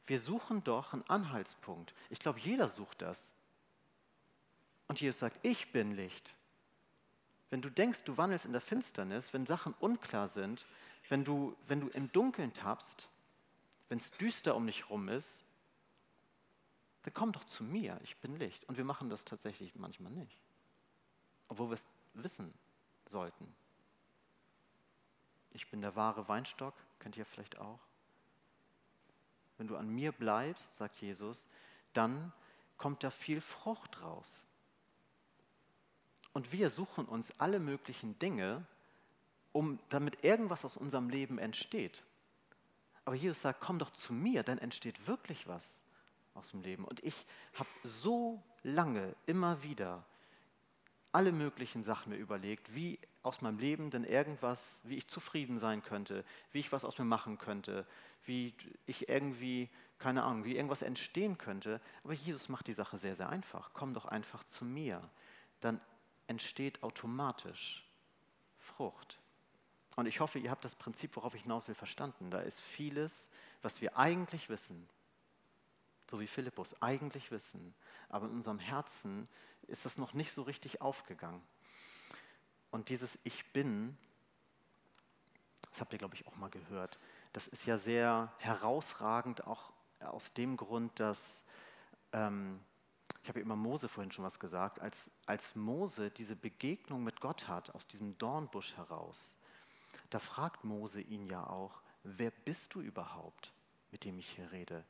Wir 0.07 0.19
suchen 0.19 0.65
doch 0.65 0.95
einen 0.95 1.09
Anhaltspunkt. 1.09 1.95
Ich 2.11 2.19
glaube, 2.19 2.41
jeder 2.41 2.69
sucht 2.69 3.03
das. 3.03 3.31
Und 4.89 5.01
Jesus 5.01 5.21
sagt, 5.21 5.39
ich 5.43 5.71
bin 5.71 5.93
Licht. 5.93 6.35
Wenn 7.51 7.63
du 7.63 7.71
denkst, 7.71 8.05
du 8.05 8.17
wandelst 8.17 8.47
in 8.47 8.53
der 8.53 8.61
Finsternis, 8.61 9.33
wenn 9.33 9.47
Sachen 9.47 9.75
unklar 9.81 10.29
sind, 10.29 10.67
wenn 11.09 11.25
du, 11.25 11.57
wenn 11.67 11.81
du 11.81 11.89
im 11.89 12.11
Dunkeln 12.13 12.53
tappst, 12.53 13.09
wenn 13.89 13.99
es 13.99 14.11
düster 14.13 14.57
um 14.57 14.67
dich 14.67 14.91
rum 14.91 15.09
ist, 15.09 15.45
dann 17.03 17.15
komm 17.15 17.33
doch 17.33 17.45
zu 17.45 17.65
mir, 17.65 17.99
ich 18.03 18.17
bin 18.19 18.37
Licht. 18.37 18.69
Und 18.69 18.77
wir 18.77 18.85
machen 18.85 19.09
das 19.09 19.25
tatsächlich 19.25 19.75
manchmal 19.77 20.13
nicht, 20.13 20.39
obwohl 21.49 21.71
wir 21.71 21.75
es 21.75 21.87
wissen 22.15 22.53
sollten. 23.07 23.55
Ich 25.53 25.71
bin 25.71 25.81
der 25.81 25.97
wahre 25.97 26.29
Weinstock, 26.29 26.75
kennt 27.01 27.17
ihr 27.17 27.25
vielleicht 27.25 27.59
auch. 27.59 27.81
Wenn 29.57 29.67
du 29.67 29.77
an 29.77 29.89
mir 29.89 30.13
bleibst, 30.13 30.77
sagt 30.77 30.97
Jesus, 30.97 31.47
dann 31.93 32.33
kommt 32.77 33.03
da 33.03 33.11
viel 33.11 33.41
Frucht 33.41 34.03
raus. 34.03 34.43
Und 36.33 36.53
wir 36.53 36.71
suchen 36.71 37.07
uns 37.07 37.33
alle 37.41 37.59
möglichen 37.59 38.19
Dinge, 38.19 38.65
um, 39.53 39.81
damit 39.89 40.23
irgendwas 40.23 40.65
aus 40.65 40.77
unserem 40.77 41.09
Leben 41.09 41.39
entsteht. 41.39 42.05
Aber 43.05 43.17
Jesus 43.17 43.41
sagt, 43.41 43.61
komm 43.61 43.79
doch 43.79 43.91
zu 43.91 44.13
mir, 44.13 44.43
dann 44.43 44.59
entsteht 44.59 45.07
wirklich 45.09 45.49
was 45.49 45.83
aus 46.35 46.51
dem 46.51 46.61
Leben. 46.61 46.85
Und 46.85 47.03
ich 47.03 47.27
habe 47.55 47.69
so 47.83 48.41
lange 48.63 49.17
immer 49.27 49.63
wieder 49.63 50.05
alle 51.13 51.33
möglichen 51.33 51.83
Sachen 51.83 52.11
mir 52.11 52.19
überlegt, 52.19 52.75
wie 52.75 52.99
aus 53.23 53.41
meinem 53.41 53.59
Leben 53.59 53.91
denn 53.91 54.05
irgendwas, 54.05 54.81
wie 54.85 54.97
ich 54.97 55.09
zufrieden 55.09 55.59
sein 55.59 55.83
könnte, 55.83 56.25
wie 56.53 56.61
ich 56.61 56.73
was 56.73 56.85
aus 56.85 56.99
mir 56.99 57.05
machen 57.05 57.39
könnte, 57.39 57.87
wie 58.25 58.55
ich 58.87 59.09
irgendwie, 59.09 59.71
keine 59.99 60.23
Ahnung, 60.23 60.45
wie 60.45 60.57
irgendwas 60.57 60.83
entstehen 60.83 61.39
könnte. 61.39 61.81
Aber 62.05 62.13
Jesus 62.13 62.49
macht 62.49 62.67
die 62.67 62.75
Sache 62.75 62.99
sehr, 62.99 63.17
sehr 63.17 63.29
einfach. 63.29 63.71
Komm 63.73 63.95
doch 63.95 64.05
einfach 64.05 64.45
zu 64.45 64.65
mir. 64.65 65.09
Dann 65.61 65.81
entsteht 66.27 66.83
automatisch 66.83 67.85
Frucht. 68.59 69.19
Und 69.97 70.07
ich 70.07 70.21
hoffe, 70.21 70.39
ihr 70.39 70.51
habt 70.51 70.65
das 70.65 70.75
Prinzip, 70.75 71.17
worauf 71.17 71.35
ich 71.35 71.43
hinaus 71.43 71.67
will, 71.67 71.75
verstanden. 71.75 72.31
Da 72.31 72.41
ist 72.41 72.61
vieles, 72.61 73.31
was 73.63 73.81
wir 73.81 73.97
eigentlich 73.97 74.49
wissen, 74.49 74.89
so 76.11 76.21
wie 76.21 76.27
Philippus 76.27 76.81
eigentlich 76.81 77.31
wissen, 77.31 77.75
aber 78.09 78.27
in 78.27 78.33
unserem 78.33 78.59
Herzen 78.59 79.29
ist 79.69 79.85
das 79.85 79.99
noch 79.99 80.15
nicht 80.15 80.33
so 80.33 80.43
richtig 80.43 80.81
aufgegangen. 80.81 81.43
Und 82.71 82.89
dieses 82.89 83.19
Ich 83.25 83.53
bin, 83.53 83.97
das 85.71 85.81
habt 85.81 85.93
ihr, 85.93 85.99
glaube 85.99 86.15
ich, 86.15 86.27
auch 86.27 86.37
mal 86.37 86.51
gehört, 86.51 86.99
das 87.33 87.49
ist 87.49 87.67
ja 87.67 87.79
sehr 87.79 88.33
herausragend, 88.39 89.47
auch 89.47 89.73
aus 90.01 90.33
dem 90.33 90.57
Grund, 90.57 90.99
dass, 91.01 91.45
ähm, 92.13 92.61
ich 93.23 93.29
habe 93.29 93.41
ja 93.41 93.45
immer 93.45 93.57
Mose 93.57 93.89
vorhin 93.89 94.13
schon 94.13 94.25
was 94.25 94.39
gesagt, 94.39 94.81
als, 94.81 95.11
als 95.27 95.55
Mose 95.55 96.11
diese 96.11 96.37
Begegnung 96.37 97.05
mit 97.05 97.21
Gott 97.21 97.49
hat, 97.49 97.75
aus 97.75 97.87
diesem 97.87 98.17
Dornbusch 98.19 98.77
heraus, 98.77 99.37
da 100.11 100.19
fragt 100.19 100.65
Mose 100.65 101.01
ihn 101.01 101.27
ja 101.27 101.47
auch, 101.47 101.83
wer 102.03 102.31
bist 102.31 102.75
du 102.75 102.81
überhaupt, 102.81 103.53
mit 103.91 104.05
dem 104.05 104.19
ich 104.19 104.31
hier 104.31 104.51
rede? 104.53 104.85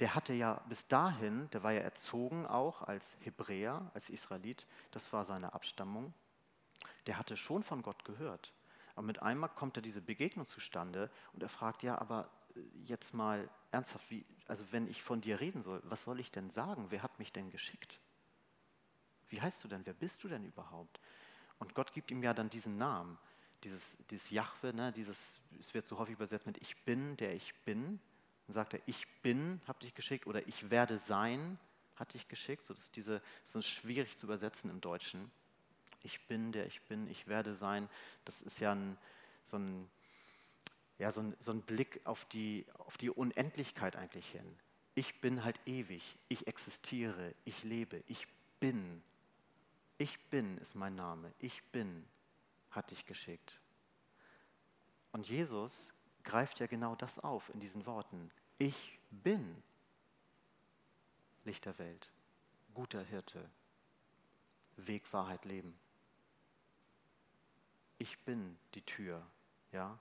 Der 0.00 0.14
hatte 0.14 0.34
ja 0.34 0.62
bis 0.68 0.86
dahin, 0.88 1.48
der 1.50 1.62
war 1.62 1.72
ja 1.72 1.80
erzogen 1.80 2.46
auch 2.46 2.82
als 2.82 3.16
Hebräer, 3.20 3.90
als 3.94 4.10
Israelit, 4.10 4.66
das 4.90 5.12
war 5.12 5.24
seine 5.24 5.54
Abstammung, 5.54 6.12
der 7.06 7.18
hatte 7.18 7.36
schon 7.36 7.62
von 7.62 7.82
Gott 7.82 8.04
gehört. 8.04 8.52
Aber 8.94 9.06
mit 9.06 9.22
einmal 9.22 9.50
kommt 9.50 9.76
da 9.76 9.80
diese 9.80 10.00
Begegnung 10.00 10.46
zustande 10.46 11.10
und 11.32 11.42
er 11.42 11.48
fragt, 11.48 11.82
ja, 11.82 11.98
aber 11.98 12.30
äh, 12.54 12.60
jetzt 12.84 13.14
mal 13.14 13.48
ernsthaft, 13.70 14.10
wie, 14.10 14.24
also 14.46 14.64
wenn 14.70 14.88
ich 14.88 15.02
von 15.02 15.20
dir 15.20 15.40
reden 15.40 15.62
soll, 15.62 15.82
was 15.84 16.04
soll 16.04 16.18
ich 16.20 16.30
denn 16.32 16.50
sagen? 16.50 16.86
Wer 16.90 17.02
hat 17.02 17.18
mich 17.18 17.32
denn 17.32 17.50
geschickt? 17.50 18.00
Wie 19.28 19.40
heißt 19.40 19.62
du 19.62 19.68
denn? 19.68 19.84
Wer 19.84 19.92
bist 19.92 20.24
du 20.24 20.28
denn 20.28 20.44
überhaupt? 20.44 21.00
Und 21.58 21.74
Gott 21.74 21.92
gibt 21.92 22.10
ihm 22.10 22.22
ja 22.22 22.32
dann 22.34 22.50
diesen 22.50 22.76
Namen, 22.76 23.18
dieses, 23.64 23.98
dieses 24.10 24.30
Jahwe, 24.30 24.72
ne, 24.72 24.92
dieses, 24.92 25.40
es 25.58 25.74
wird 25.74 25.86
so 25.86 25.98
häufig 25.98 26.14
übersetzt 26.14 26.46
mit 26.46 26.58
Ich 26.58 26.84
bin, 26.84 27.16
der 27.16 27.34
ich 27.34 27.54
bin. 27.64 28.00
Dann 28.46 28.54
sagt 28.54 28.74
er, 28.74 28.80
ich 28.86 29.06
bin, 29.22 29.60
habe 29.66 29.80
dich 29.80 29.94
geschickt 29.94 30.26
oder 30.26 30.46
ich 30.46 30.70
werde 30.70 30.98
sein, 30.98 31.58
hat 31.96 32.14
dich 32.14 32.28
geschickt. 32.28 32.64
So, 32.64 32.74
das, 32.74 32.84
ist 32.84 32.96
diese, 32.96 33.20
das 33.44 33.56
ist 33.56 33.68
schwierig 33.68 34.16
zu 34.16 34.26
übersetzen 34.26 34.70
im 34.70 34.80
Deutschen. 34.80 35.30
Ich 36.02 36.26
bin, 36.26 36.52
der 36.52 36.66
ich 36.66 36.82
bin, 36.82 37.08
ich 37.08 37.26
werde 37.26 37.54
sein. 37.54 37.88
Das 38.24 38.42
ist 38.42 38.60
ja 38.60 38.72
ein, 38.72 38.96
so, 39.42 39.58
ein, 39.58 39.90
ja, 40.98 41.10
so, 41.10 41.22
ein, 41.22 41.34
so 41.40 41.52
ein 41.52 41.62
Blick 41.62 42.00
auf 42.04 42.24
die, 42.26 42.66
auf 42.74 42.96
die 42.96 43.10
Unendlichkeit 43.10 43.96
eigentlich 43.96 44.30
hin. 44.30 44.46
Ich 44.94 45.20
bin 45.20 45.44
halt 45.44 45.60
ewig, 45.66 46.16
ich 46.28 46.46
existiere, 46.46 47.34
ich 47.44 47.64
lebe, 47.64 48.02
ich 48.06 48.26
bin. 48.60 49.02
Ich 49.98 50.18
bin 50.28 50.58
ist 50.58 50.74
mein 50.74 50.94
Name, 50.94 51.32
ich 51.38 51.62
bin, 51.72 52.04
hat 52.70 52.90
dich 52.90 53.06
geschickt. 53.06 53.60
Und 55.12 55.28
Jesus 55.28 55.92
greift 56.26 56.60
ja 56.60 56.66
genau 56.66 56.94
das 56.94 57.18
auf 57.20 57.48
in 57.54 57.60
diesen 57.60 57.86
Worten. 57.86 58.30
Ich 58.58 58.98
bin 59.10 59.62
Licht 61.44 61.64
der 61.64 61.78
Welt, 61.78 62.10
guter 62.74 63.00
Hirte, 63.00 63.48
Weg, 64.76 65.10
Wahrheit, 65.12 65.44
Leben. 65.46 65.78
Ich 67.98 68.18
bin 68.24 68.58
die 68.74 68.82
Tür, 68.82 69.24
ja. 69.72 69.98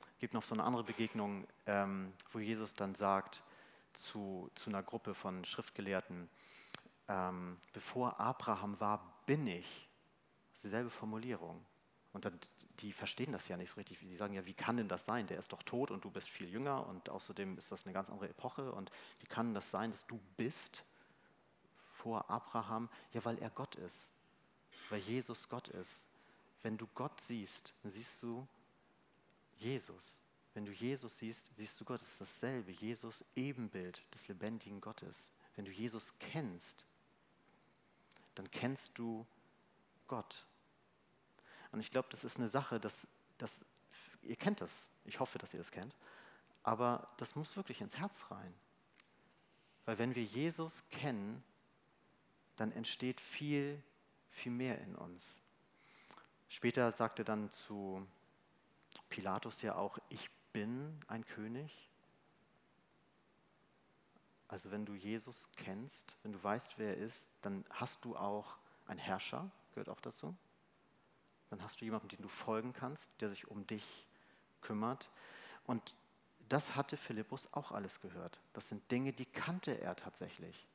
Es 0.00 0.18
gibt 0.20 0.34
noch 0.34 0.44
so 0.44 0.54
eine 0.54 0.62
andere 0.62 0.84
Begegnung, 0.84 1.48
ähm, 1.66 2.12
wo 2.30 2.38
Jesus 2.38 2.74
dann 2.74 2.94
sagt 2.94 3.42
zu, 3.92 4.48
zu 4.54 4.70
einer 4.70 4.82
Gruppe 4.82 5.14
von 5.14 5.44
Schriftgelehrten, 5.44 6.28
ähm, 7.08 7.60
bevor 7.72 8.20
Abraham 8.20 8.78
war, 8.78 9.20
bin 9.26 9.46
ich. 9.48 9.88
Das 10.50 10.58
ist 10.58 10.64
dieselbe 10.64 10.90
Formulierung. 10.90 11.64
Und 12.12 12.26
dann, 12.26 12.38
die 12.80 12.92
verstehen 12.92 13.32
das 13.32 13.48
ja 13.48 13.56
nicht 13.56 13.70
so 13.70 13.76
richtig. 13.76 13.98
Die 14.00 14.16
sagen 14.16 14.34
ja, 14.34 14.44
wie 14.44 14.54
kann 14.54 14.76
denn 14.76 14.88
das 14.88 15.06
sein? 15.06 15.26
Der 15.26 15.38
ist 15.38 15.52
doch 15.52 15.62
tot 15.62 15.90
und 15.90 16.04
du 16.04 16.10
bist 16.10 16.28
viel 16.28 16.48
jünger 16.48 16.86
und 16.86 17.08
außerdem 17.08 17.56
ist 17.56 17.72
das 17.72 17.84
eine 17.84 17.94
ganz 17.94 18.10
andere 18.10 18.28
Epoche. 18.28 18.72
Und 18.72 18.90
wie 19.20 19.26
kann 19.26 19.54
das 19.54 19.70
sein, 19.70 19.90
dass 19.90 20.06
du 20.06 20.20
bist 20.36 20.84
vor 21.94 22.28
Abraham? 22.30 22.90
Ja, 23.12 23.24
weil 23.24 23.38
er 23.38 23.50
Gott 23.50 23.76
ist. 23.76 24.10
Weil 24.90 25.00
Jesus 25.00 25.48
Gott 25.48 25.68
ist. 25.68 26.06
Wenn 26.62 26.76
du 26.76 26.86
Gott 26.94 27.18
siehst, 27.20 27.72
dann 27.82 27.90
siehst 27.90 28.22
du 28.22 28.46
Jesus. 29.58 30.20
Wenn 30.54 30.66
du 30.66 30.72
Jesus 30.72 31.16
siehst, 31.16 31.50
siehst 31.56 31.80
du 31.80 31.84
Gott. 31.84 32.02
Es 32.02 32.08
ist 32.08 32.20
dasselbe. 32.20 32.72
Jesus 32.72 33.24
Ebenbild 33.34 34.02
des 34.14 34.28
lebendigen 34.28 34.82
Gottes. 34.82 35.30
Wenn 35.56 35.64
du 35.64 35.70
Jesus 35.70 36.12
kennst, 36.18 36.84
dann 38.34 38.50
kennst 38.50 38.90
du 38.98 39.26
Gott. 40.08 40.44
Und 41.72 41.80
ich 41.80 41.90
glaube, 41.90 42.08
das 42.10 42.24
ist 42.24 42.36
eine 42.38 42.48
Sache, 42.48 42.78
dass, 42.78 43.06
dass 43.38 43.64
ihr 44.22 44.36
kennt 44.36 44.60
das. 44.60 44.90
Ich 45.04 45.18
hoffe, 45.20 45.38
dass 45.38 45.52
ihr 45.52 45.58
das 45.58 45.70
kennt. 45.70 45.94
Aber 46.62 47.08
das 47.16 47.34
muss 47.34 47.56
wirklich 47.56 47.80
ins 47.80 47.98
Herz 47.98 48.26
rein. 48.30 48.54
Weil 49.84 49.98
wenn 49.98 50.14
wir 50.14 50.22
Jesus 50.22 50.84
kennen, 50.90 51.42
dann 52.56 52.70
entsteht 52.72 53.20
viel, 53.20 53.82
viel 54.30 54.52
mehr 54.52 54.78
in 54.80 54.94
uns. 54.94 55.40
Später 56.48 56.92
sagte 56.92 57.24
dann 57.24 57.50
zu 57.50 58.06
Pilatus 59.08 59.62
ja 59.62 59.74
auch, 59.74 59.98
ich 60.10 60.30
bin 60.52 61.00
ein 61.08 61.24
König. 61.24 61.88
Also 64.48 64.70
wenn 64.70 64.84
du 64.84 64.94
Jesus 64.94 65.48
kennst, 65.56 66.14
wenn 66.22 66.32
du 66.32 66.42
weißt, 66.42 66.78
wer 66.78 66.96
er 66.96 66.98
ist, 66.98 67.26
dann 67.40 67.64
hast 67.70 68.04
du 68.04 68.16
auch 68.16 68.58
einen 68.86 69.00
Herrscher, 69.00 69.50
gehört 69.72 69.88
auch 69.88 70.00
dazu. 70.00 70.36
Dann 71.52 71.62
hast 71.62 71.82
du 71.82 71.84
jemanden, 71.84 72.08
dem 72.08 72.22
du 72.22 72.28
folgen 72.28 72.72
kannst, 72.72 73.10
der 73.20 73.28
sich 73.28 73.46
um 73.46 73.66
dich 73.66 74.06
kümmert. 74.62 75.10
Und 75.66 75.94
das 76.48 76.76
hatte 76.76 76.96
Philippus 76.96 77.46
auch 77.52 77.72
alles 77.72 78.00
gehört. 78.00 78.40
Das 78.54 78.70
sind 78.70 78.90
Dinge, 78.90 79.12
die 79.12 79.26
kannte 79.26 79.78
er 79.78 79.94
tatsächlich. 79.94 80.66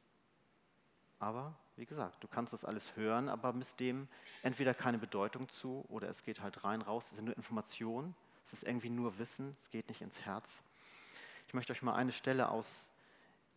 Aber 1.18 1.56
wie 1.78 1.88
gesagt, 1.88 2.24
du 2.24 2.28
kannst 2.28 2.54
das 2.54 2.64
alles 2.64 2.96
hören, 2.96 3.28
aber 3.28 3.54
misst 3.54 3.80
dem 3.80 4.08
entweder 4.44 4.76
keine 4.76 5.00
Bedeutung 5.00 5.50
zu 5.50 5.84
oder 5.90 6.10
es 6.10 6.22
geht 6.22 6.42
halt 6.42 6.64
rein, 6.64 6.84
raus. 6.84 7.08
Es 7.10 7.16
sind 7.16 7.26
nur 7.26 7.36
Informationen, 7.38 8.16
es 8.46 8.54
ist 8.54 8.64
irgendwie 8.64 8.92
nur 8.92 9.18
Wissen, 9.18 9.58
es 9.60 9.72
geht 9.72 9.90
nicht 9.90 10.04
ins 10.04 10.20
Herz. 10.22 10.62
Ich 11.48 11.56
möchte 11.56 11.74
euch 11.74 11.82
mal 11.82 11.96
eine 11.96 12.12
Stelle 12.12 12.50
aus 12.50 12.92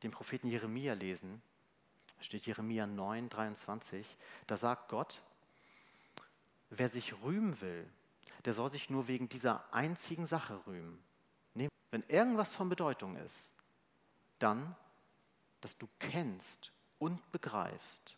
dem 0.04 0.10
Propheten 0.10 0.48
Jeremia 0.48 0.94
lesen. 0.94 1.42
Da 2.16 2.24
steht 2.24 2.46
Jeremia 2.46 2.86
9, 2.86 3.28
23. 3.28 4.16
Da 4.46 4.56
sagt 4.56 4.88
Gott, 4.88 5.22
wer 6.70 6.88
sich 6.88 7.22
rühmen 7.22 7.60
will, 7.60 7.88
der 8.44 8.54
soll 8.54 8.70
sich 8.70 8.90
nur 8.90 9.08
wegen 9.08 9.28
dieser 9.28 9.72
einzigen 9.74 10.26
Sache 10.26 10.66
rühmen. 10.66 11.02
Wenn 11.90 12.02
irgendwas 12.04 12.52
von 12.52 12.68
Bedeutung 12.68 13.16
ist, 13.16 13.50
dann, 14.38 14.76
dass 15.60 15.76
du 15.76 15.88
kennst 15.98 16.72
und 16.98 17.30
begreifst, 17.32 18.16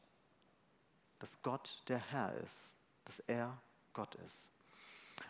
dass 1.18 1.40
Gott 1.42 1.82
der 1.88 1.98
Herr 1.98 2.34
ist, 2.34 2.74
dass 3.04 3.20
er 3.20 3.60
Gott 3.92 4.14
ist. 4.16 4.48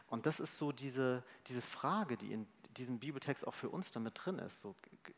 Und 0.08 0.26
das 0.26 0.40
ist 0.40 0.58
so 0.58 0.72
diese, 0.72 1.22
diese 1.46 1.62
Frage, 1.62 2.16
die 2.16 2.32
in 2.32 2.46
diesem 2.76 2.98
Bibeltext 2.98 3.46
auch 3.46 3.54
für 3.54 3.68
uns 3.68 3.90
damit 3.90 4.14
drin 4.14 4.38
ist. 4.38 4.60
So, 4.60 4.74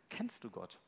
kennst 0.08 0.44
du 0.44 0.50
Gott? 0.50 0.78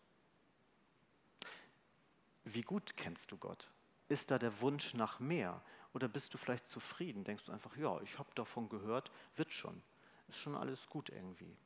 Wie 2.45 2.63
gut 2.63 2.97
kennst 2.97 3.33
du 3.33 3.37
Gott? 3.37 3.71
Ist 4.09 4.31
da 4.31 4.39
der 4.39 4.61
Wunsch 4.61 4.95
nach 4.95 5.19
mehr? 5.19 5.61
Oder 5.97 6.09
bist 6.09 6.35
du 6.35 6.37
vielleicht 6.37 6.67
zufrieden? 6.67 7.25
Denkst 7.25 7.47
du 7.47 7.53
einfach, 7.53 7.75
ja, 7.79 7.99
ich 8.03 8.19
habe 8.19 8.29
davon 8.35 8.69
gehört, 8.69 9.11
wird 9.35 9.51
schon. 9.51 9.81
Ist 10.29 10.37
schon 10.37 10.55
alles 10.55 10.91
gut 10.91 11.09
irgendwie. 11.09 11.57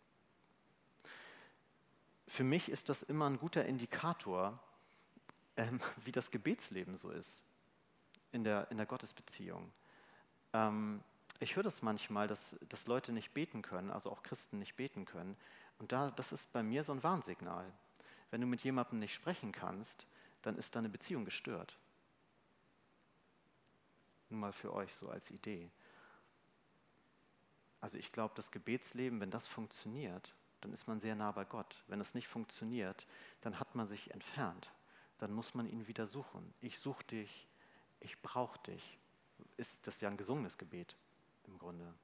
Für 2.29 2.45
mich 2.45 2.69
ist 2.69 2.88
das 2.88 3.03
immer 3.03 3.29
ein 3.29 3.40
guter 3.40 3.64
Indikator, 3.64 4.57
ähm, 5.57 5.81
wie 6.05 6.12
das 6.12 6.31
Gebetsleben 6.31 6.97
so 6.97 7.11
ist 7.11 7.43
in 8.31 8.45
der, 8.45 8.71
in 8.71 8.77
der 8.77 8.87
Gottesbeziehung. 8.87 9.73
Ähm, 10.53 11.03
ich 11.40 11.57
höre 11.57 11.64
das 11.64 11.83
manchmal, 11.83 12.29
dass, 12.29 12.55
dass 12.69 12.87
Leute 12.87 13.11
nicht 13.11 13.35
beten 13.35 13.62
können, 13.62 13.90
also 13.90 14.12
auch 14.12 14.23
Christen 14.23 14.61
nicht 14.61 14.77
beten 14.77 15.07
können. 15.07 15.37
Und 15.81 15.90
da, 15.90 16.12
das 16.12 16.31
ist 16.31 16.53
bei 16.53 16.62
mir 16.62 16.85
so 16.85 16.93
ein 16.93 17.03
Warnsignal. 17.03 17.66
Wenn 18.31 18.40
du 18.40 18.47
mit 18.47 18.62
jemandem 18.62 19.01
nicht 19.01 19.12
sprechen 19.12 19.51
kannst, 19.51 20.07
dann 20.43 20.57
ist 20.57 20.77
deine 20.77 20.88
Beziehung 20.88 21.25
gestört. 21.25 21.81
Nur 24.31 24.40
mal 24.40 24.53
für 24.53 24.73
euch 24.73 24.95
so 24.95 25.09
als 25.09 25.31
Idee. 25.31 25.71
Also 27.81 27.99
ich 27.99 28.12
glaube, 28.12 28.35
das 28.37 28.51
Gebetsleben, 28.51 29.21
wenn 29.21 29.31
das 29.31 29.47
funktioniert, 29.47 30.35
dann 30.61 30.73
ist 30.73 30.87
man 30.87 31.01
sehr 31.01 31.14
nah 31.14 31.33
bei 31.33 31.45
Gott. 31.45 31.83
Wenn 31.88 32.01
es 32.01 32.14
nicht 32.14 32.29
funktioniert, 32.29 33.07
dann 33.40 33.59
hat 33.59 33.75
man 33.75 33.87
sich 33.87 34.11
entfernt. 34.12 34.73
Dann 35.19 35.33
muss 35.33 35.55
man 35.55 35.66
ihn 35.66 35.87
wieder 35.87 36.07
suchen. 36.07 36.55
Ich 36.61 36.79
suche 36.79 37.05
dich, 37.05 37.49
ich 38.01 38.21
brauche 38.23 38.59
dich. 38.61 38.99
Ist 39.57 39.87
das 39.87 40.01
ja 40.01 40.09
ein 40.09 40.16
gesungenes 40.16 40.59
Gebet 40.59 40.97
im 41.47 41.59
Grunde. 41.59 41.95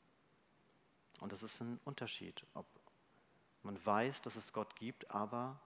Und 1.20 1.32
das 1.32 1.42
ist 1.42 1.60
ein 1.60 1.78
Unterschied, 1.84 2.44
ob 2.54 2.66
man 3.62 3.84
weiß, 3.84 4.22
dass 4.22 4.36
es 4.36 4.52
Gott 4.52 4.76
gibt, 4.76 5.10
aber 5.10 5.58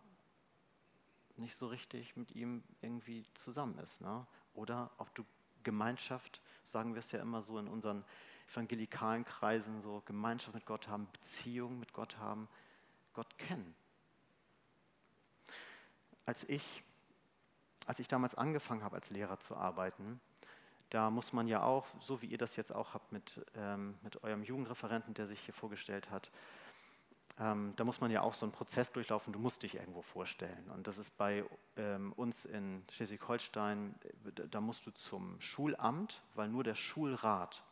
nicht 1.37 1.57
so 1.57 1.68
richtig 1.68 2.16
mit 2.16 2.33
ihm 2.33 2.62
irgendwie 2.83 3.25
zusammen 3.35 3.79
ist. 3.79 4.01
Ne? 4.01 4.27
Oder 4.55 4.90
ob 4.99 5.14
du 5.14 5.25
Gemeinschaft, 5.62 6.40
sagen 6.64 6.94
wir 6.94 7.01
es 7.01 7.12
ja 7.12 7.20
immer 7.20 7.42
so 7.42 7.59
in 7.59 7.68
unseren 7.68 8.05
evangelikalen 8.51 9.25
Kreisen, 9.25 9.81
so 9.81 10.03
Gemeinschaft 10.07 10.55
mit 10.55 10.66
Gott 10.66 10.88
haben, 10.88 11.09
Beziehung 11.12 11.79
mit 11.79 11.92
Gott 11.92 12.18
haben, 12.18 12.49
Gott 13.14 13.38
kennen. 13.38 13.75
Als 16.27 16.44
ich, 16.49 16.83
als 17.87 17.99
ich 17.99 18.09
damals 18.09 18.35
angefangen 18.35 18.83
habe, 18.83 18.96
als 18.96 19.11
Lehrer 19.11 19.38
zu 19.38 19.57
arbeiten, 19.57 20.20
da 20.90 21.11
muss 21.11 21.33
man 21.33 21.46
ja 21.46 21.62
auch, 21.62 21.87
so 22.01 22.20
wie 22.20 22.27
ihr 22.27 22.38
das 22.38 22.57
jetzt 22.57 22.75
auch 22.75 22.94
habt 22.94 23.12
mit, 23.12 23.44
ähm, 23.55 23.96
mit 24.03 24.23
eurem 24.25 24.42
Jugendreferenten, 24.42 25.14
der 25.14 25.29
sich 25.29 25.40
hier 25.40 25.55
vorgestellt 25.55 26.11
hat, 26.11 26.31
ähm, 27.38 27.72
da 27.76 27.84
muss 27.84 28.00
man 28.00 28.10
ja 28.10 28.22
auch 28.22 28.34
so 28.34 28.44
einen 28.44 28.52
Prozess 28.52 28.92
durchlaufen, 28.92 29.32
du 29.32 29.38
musst 29.38 29.62
dich 29.62 29.76
irgendwo 29.76 30.02
vorstellen. 30.02 30.70
Und 30.74 30.86
das 30.86 30.98
ist 30.98 31.16
bei 31.16 31.44
ähm, 31.76 32.12
uns 32.14 32.44
in 32.44 32.82
Schleswig-Holstein, 32.90 33.94
da 34.50 34.60
musst 34.60 34.86
du 34.86 34.90
zum 34.90 35.40
Schulamt, 35.40 36.22
weil 36.34 36.48
nur 36.48 36.64
der 36.64 36.74
Schulrat 36.74 37.62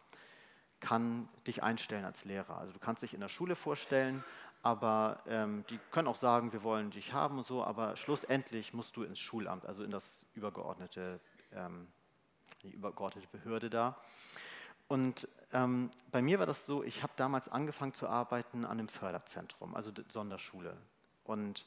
kann 0.80 1.28
dich 1.46 1.62
einstellen 1.62 2.04
als 2.04 2.24
Lehrer. 2.24 2.58
Also 2.58 2.72
du 2.72 2.78
kannst 2.78 3.02
dich 3.02 3.14
in 3.14 3.20
der 3.20 3.28
Schule 3.28 3.56
vorstellen, 3.56 4.24
aber 4.62 5.22
ähm, 5.26 5.64
die 5.70 5.78
können 5.90 6.08
auch 6.08 6.16
sagen, 6.16 6.52
wir 6.52 6.62
wollen 6.62 6.90
dich 6.90 7.12
haben 7.12 7.38
und 7.38 7.44
so, 7.44 7.64
aber 7.64 7.96
schlussendlich 7.96 8.72
musst 8.74 8.96
du 8.96 9.02
ins 9.02 9.18
Schulamt, 9.18 9.66
also 9.66 9.82
in 9.82 9.90
das 9.90 10.26
übergeordnete 10.34 11.20
ähm, 11.52 11.88
die 12.62 12.70
übergeordnete 12.70 13.28
Behörde 13.28 13.70
da. 13.70 13.96
Und 14.88 15.28
ähm, 15.52 15.90
bei 16.10 16.22
mir 16.22 16.38
war 16.38 16.46
das 16.46 16.66
so, 16.66 16.82
ich 16.82 17.02
habe 17.02 17.12
damals 17.16 17.48
angefangen 17.48 17.92
zu 17.92 18.08
arbeiten 18.08 18.64
an 18.64 18.72
einem 18.72 18.88
Förderzentrum, 18.88 19.74
also 19.74 19.92
Sonderschule. 20.08 20.76
Und 21.24 21.66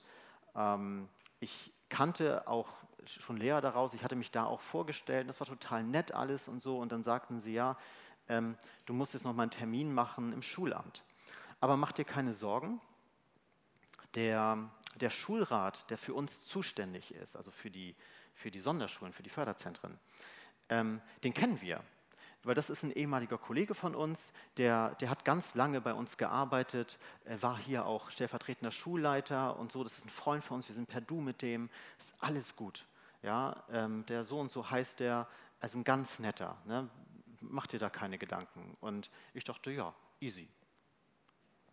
ähm, 0.55 1.07
ich 1.39 1.71
kannte 1.89 2.47
auch 2.47 2.73
schon 3.05 3.37
Lehrer 3.37 3.61
daraus, 3.61 3.93
ich 3.93 4.03
hatte 4.03 4.15
mich 4.15 4.31
da 4.31 4.45
auch 4.45 4.61
vorgestellt, 4.61 5.29
das 5.29 5.39
war 5.39 5.47
total 5.47 5.83
nett 5.83 6.13
alles 6.13 6.47
und 6.47 6.61
so. 6.61 6.79
Und 6.79 6.91
dann 6.91 7.03
sagten 7.03 7.39
sie, 7.39 7.53
ja, 7.53 7.77
ähm, 8.27 8.57
du 8.85 8.93
musst 8.93 9.13
jetzt 9.13 9.23
noch 9.23 9.33
mal 9.33 9.43
einen 9.43 9.51
Termin 9.51 9.93
machen 9.93 10.33
im 10.33 10.41
Schulamt. 10.41 11.03
Aber 11.59 11.77
mach 11.77 11.91
dir 11.91 12.05
keine 12.05 12.33
Sorgen, 12.33 12.81
der, 14.15 14.57
der 14.95 15.09
Schulrat, 15.09 15.89
der 15.89 15.97
für 15.97 16.13
uns 16.13 16.45
zuständig 16.45 17.13
ist, 17.13 17.35
also 17.35 17.51
für 17.51 17.69
die, 17.69 17.95
für 18.33 18.51
die 18.51 18.59
Sonderschulen, 18.59 19.13
für 19.13 19.23
die 19.23 19.29
Förderzentren, 19.29 19.99
ähm, 20.69 21.01
den 21.23 21.33
kennen 21.33 21.61
wir. 21.61 21.83
Weil 22.43 22.55
das 22.55 22.69
ist 22.69 22.83
ein 22.83 22.91
ehemaliger 22.91 23.37
Kollege 23.37 23.75
von 23.75 23.93
uns, 23.93 24.33
der, 24.57 24.95
der 24.95 25.09
hat 25.09 25.25
ganz 25.25 25.53
lange 25.53 25.79
bei 25.79 25.93
uns 25.93 26.17
gearbeitet, 26.17 26.97
war 27.39 27.57
hier 27.57 27.85
auch 27.85 28.09
stellvertretender 28.09 28.71
Schulleiter 28.71 29.59
und 29.59 29.71
so, 29.71 29.83
das 29.83 29.99
ist 29.99 30.05
ein 30.05 30.09
Freund 30.09 30.43
von 30.43 30.55
uns, 30.55 30.67
wir 30.67 30.75
sind 30.75 30.89
per 30.89 31.01
Du 31.01 31.21
mit 31.21 31.41
dem, 31.41 31.69
ist 31.99 32.15
alles 32.19 32.55
gut. 32.55 32.85
Ja, 33.21 33.63
ähm, 33.71 34.03
der 34.07 34.23
so 34.23 34.39
und 34.39 34.51
so 34.51 34.71
heißt 34.71 34.99
der, 34.99 35.27
also 35.59 35.77
ein 35.77 35.83
ganz 35.83 36.17
netter, 36.17 36.57
ne? 36.65 36.89
mach 37.41 37.67
dir 37.67 37.79
da 37.79 37.89
keine 37.89 38.17
Gedanken. 38.17 38.77
Und 38.81 39.09
ich 39.33 39.43
dachte, 39.43 39.71
ja, 39.71 39.93
easy, 40.19 40.47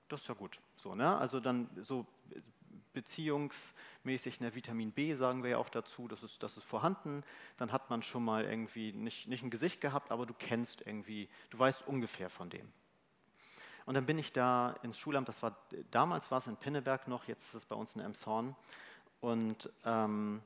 das 0.08 0.22
ist 0.22 0.28
ja 0.28 0.34
gut. 0.34 0.60
So, 0.76 0.94
ne? 0.94 1.16
Also 1.16 1.40
dann 1.40 1.68
so 1.76 2.06
beziehungsmäßig 2.92 4.40
eine 4.40 4.54
Vitamin 4.54 4.92
B, 4.92 5.14
sagen 5.14 5.42
wir 5.42 5.50
ja 5.50 5.58
auch 5.58 5.68
dazu, 5.68 6.08
das 6.08 6.22
ist, 6.22 6.42
das 6.42 6.56
ist 6.56 6.64
vorhanden. 6.64 7.22
Dann 7.56 7.72
hat 7.72 7.90
man 7.90 8.02
schon 8.02 8.24
mal 8.24 8.44
irgendwie 8.44 8.92
nicht, 8.92 9.28
nicht 9.28 9.42
ein 9.42 9.50
Gesicht 9.50 9.80
gehabt, 9.80 10.10
aber 10.10 10.26
du 10.26 10.34
kennst 10.34 10.86
irgendwie, 10.86 11.28
du 11.50 11.58
weißt 11.58 11.86
ungefähr 11.86 12.30
von 12.30 12.50
dem. 12.50 12.72
Und 13.86 13.94
dann 13.94 14.04
bin 14.04 14.18
ich 14.18 14.32
da 14.32 14.74
ins 14.82 14.98
Schulamt, 14.98 15.28
das 15.28 15.42
war 15.42 15.56
damals 15.90 16.30
war 16.30 16.38
es 16.38 16.46
in 16.46 16.56
Pinneberg 16.56 17.08
noch, 17.08 17.26
jetzt 17.26 17.48
ist 17.48 17.54
es 17.54 17.64
bei 17.64 17.74
uns 17.74 17.94
in 17.94 18.02
Emshorn. 18.02 18.54
Und 19.20 19.70
ähm, 19.84 20.42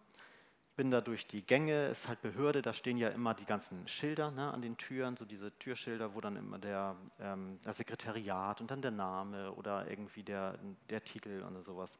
bin 0.82 0.90
da 0.90 1.00
durch 1.00 1.28
die 1.28 1.46
Gänge, 1.46 1.86
ist 1.90 2.08
halt 2.08 2.20
Behörde, 2.22 2.60
da 2.60 2.72
stehen 2.72 2.96
ja 2.96 3.08
immer 3.10 3.34
die 3.34 3.44
ganzen 3.44 3.86
Schilder 3.86 4.32
ne, 4.32 4.52
an 4.52 4.62
den 4.62 4.76
Türen, 4.76 5.16
so 5.16 5.24
diese 5.24 5.56
Türschilder, 5.60 6.16
wo 6.16 6.20
dann 6.20 6.34
immer 6.34 6.58
der, 6.58 6.96
ähm, 7.20 7.60
das 7.62 7.76
Sekretariat 7.76 8.60
und 8.60 8.68
dann 8.68 8.82
der 8.82 8.90
Name 8.90 9.52
oder 9.52 9.88
irgendwie 9.88 10.24
der, 10.24 10.58
der 10.90 11.04
Titel 11.04 11.44
und 11.46 11.62
sowas. 11.62 11.96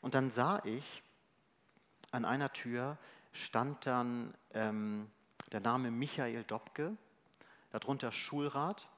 Und 0.00 0.14
dann 0.14 0.30
sah 0.30 0.64
ich, 0.64 1.02
an 2.10 2.24
einer 2.24 2.50
Tür 2.50 2.96
stand 3.32 3.84
dann 3.84 4.32
ähm, 4.54 5.10
der 5.52 5.60
Name 5.60 5.90
Michael 5.90 6.44
Dobke, 6.44 6.96
darunter 7.72 8.10
Schulrat. 8.10 8.88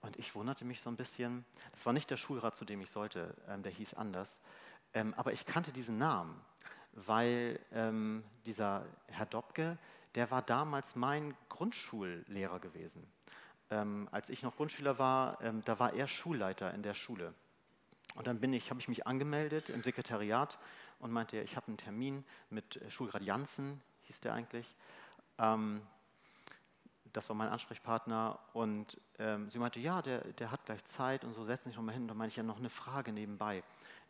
Und 0.00 0.16
ich 0.18 0.34
wunderte 0.34 0.64
mich 0.64 0.80
so 0.80 0.90
ein 0.90 0.96
bisschen, 0.96 1.44
das 1.70 1.86
war 1.86 1.92
nicht 1.92 2.10
der 2.10 2.16
Schulrat, 2.16 2.56
zu 2.56 2.64
dem 2.64 2.80
ich 2.80 2.90
sollte, 2.90 3.32
ähm, 3.46 3.62
der 3.62 3.70
hieß 3.70 3.94
anders, 3.94 4.40
ähm, 4.92 5.14
aber 5.14 5.32
ich 5.32 5.46
kannte 5.46 5.70
diesen 5.70 5.98
Namen 5.98 6.44
weil 6.94 7.60
ähm, 7.72 8.24
dieser 8.46 8.86
Herr 9.08 9.26
Dobke, 9.26 9.78
der 10.14 10.30
war 10.30 10.42
damals 10.42 10.96
mein 10.96 11.34
Grundschullehrer 11.48 12.60
gewesen. 12.60 13.06
Ähm, 13.70 14.08
als 14.12 14.28
ich 14.28 14.42
noch 14.42 14.56
Grundschüler 14.56 14.98
war, 14.98 15.40
ähm, 15.40 15.60
da 15.64 15.78
war 15.78 15.94
er 15.94 16.06
Schulleiter 16.06 16.72
in 16.74 16.82
der 16.82 16.94
Schule. 16.94 17.34
Und 18.14 18.26
dann 18.26 18.40
ich, 18.52 18.70
habe 18.70 18.80
ich 18.80 18.88
mich 18.88 19.06
angemeldet 19.06 19.70
im 19.70 19.82
Sekretariat 19.82 20.58
und 21.00 21.10
meinte, 21.10 21.40
ich 21.40 21.56
habe 21.56 21.68
einen 21.68 21.78
Termin 21.78 22.24
mit 22.50 22.76
äh, 22.76 22.90
Schulgrad 22.90 23.22
Janssen, 23.22 23.80
hieß 24.02 24.20
der 24.20 24.34
eigentlich. 24.34 24.76
Ähm, 25.38 25.82
das 27.12 27.28
war 27.28 27.36
mein 27.36 27.48
Ansprechpartner 27.48 28.38
und 28.52 29.00
ähm, 29.18 29.48
sie 29.50 29.58
meinte, 29.58 29.80
ja, 29.80 30.02
der, 30.02 30.20
der 30.32 30.50
hat 30.50 30.64
gleich 30.64 30.84
Zeit 30.84 31.24
und 31.24 31.34
so, 31.34 31.44
setzen 31.44 31.68
sich 31.68 31.76
nochmal 31.76 31.94
hin. 31.94 32.02
Und 32.02 32.08
dann 32.08 32.16
meine 32.16 32.28
ich 32.28 32.36
ja 32.36 32.42
noch 32.42 32.58
eine 32.58 32.70
Frage 32.70 33.12
nebenbei. 33.12 33.62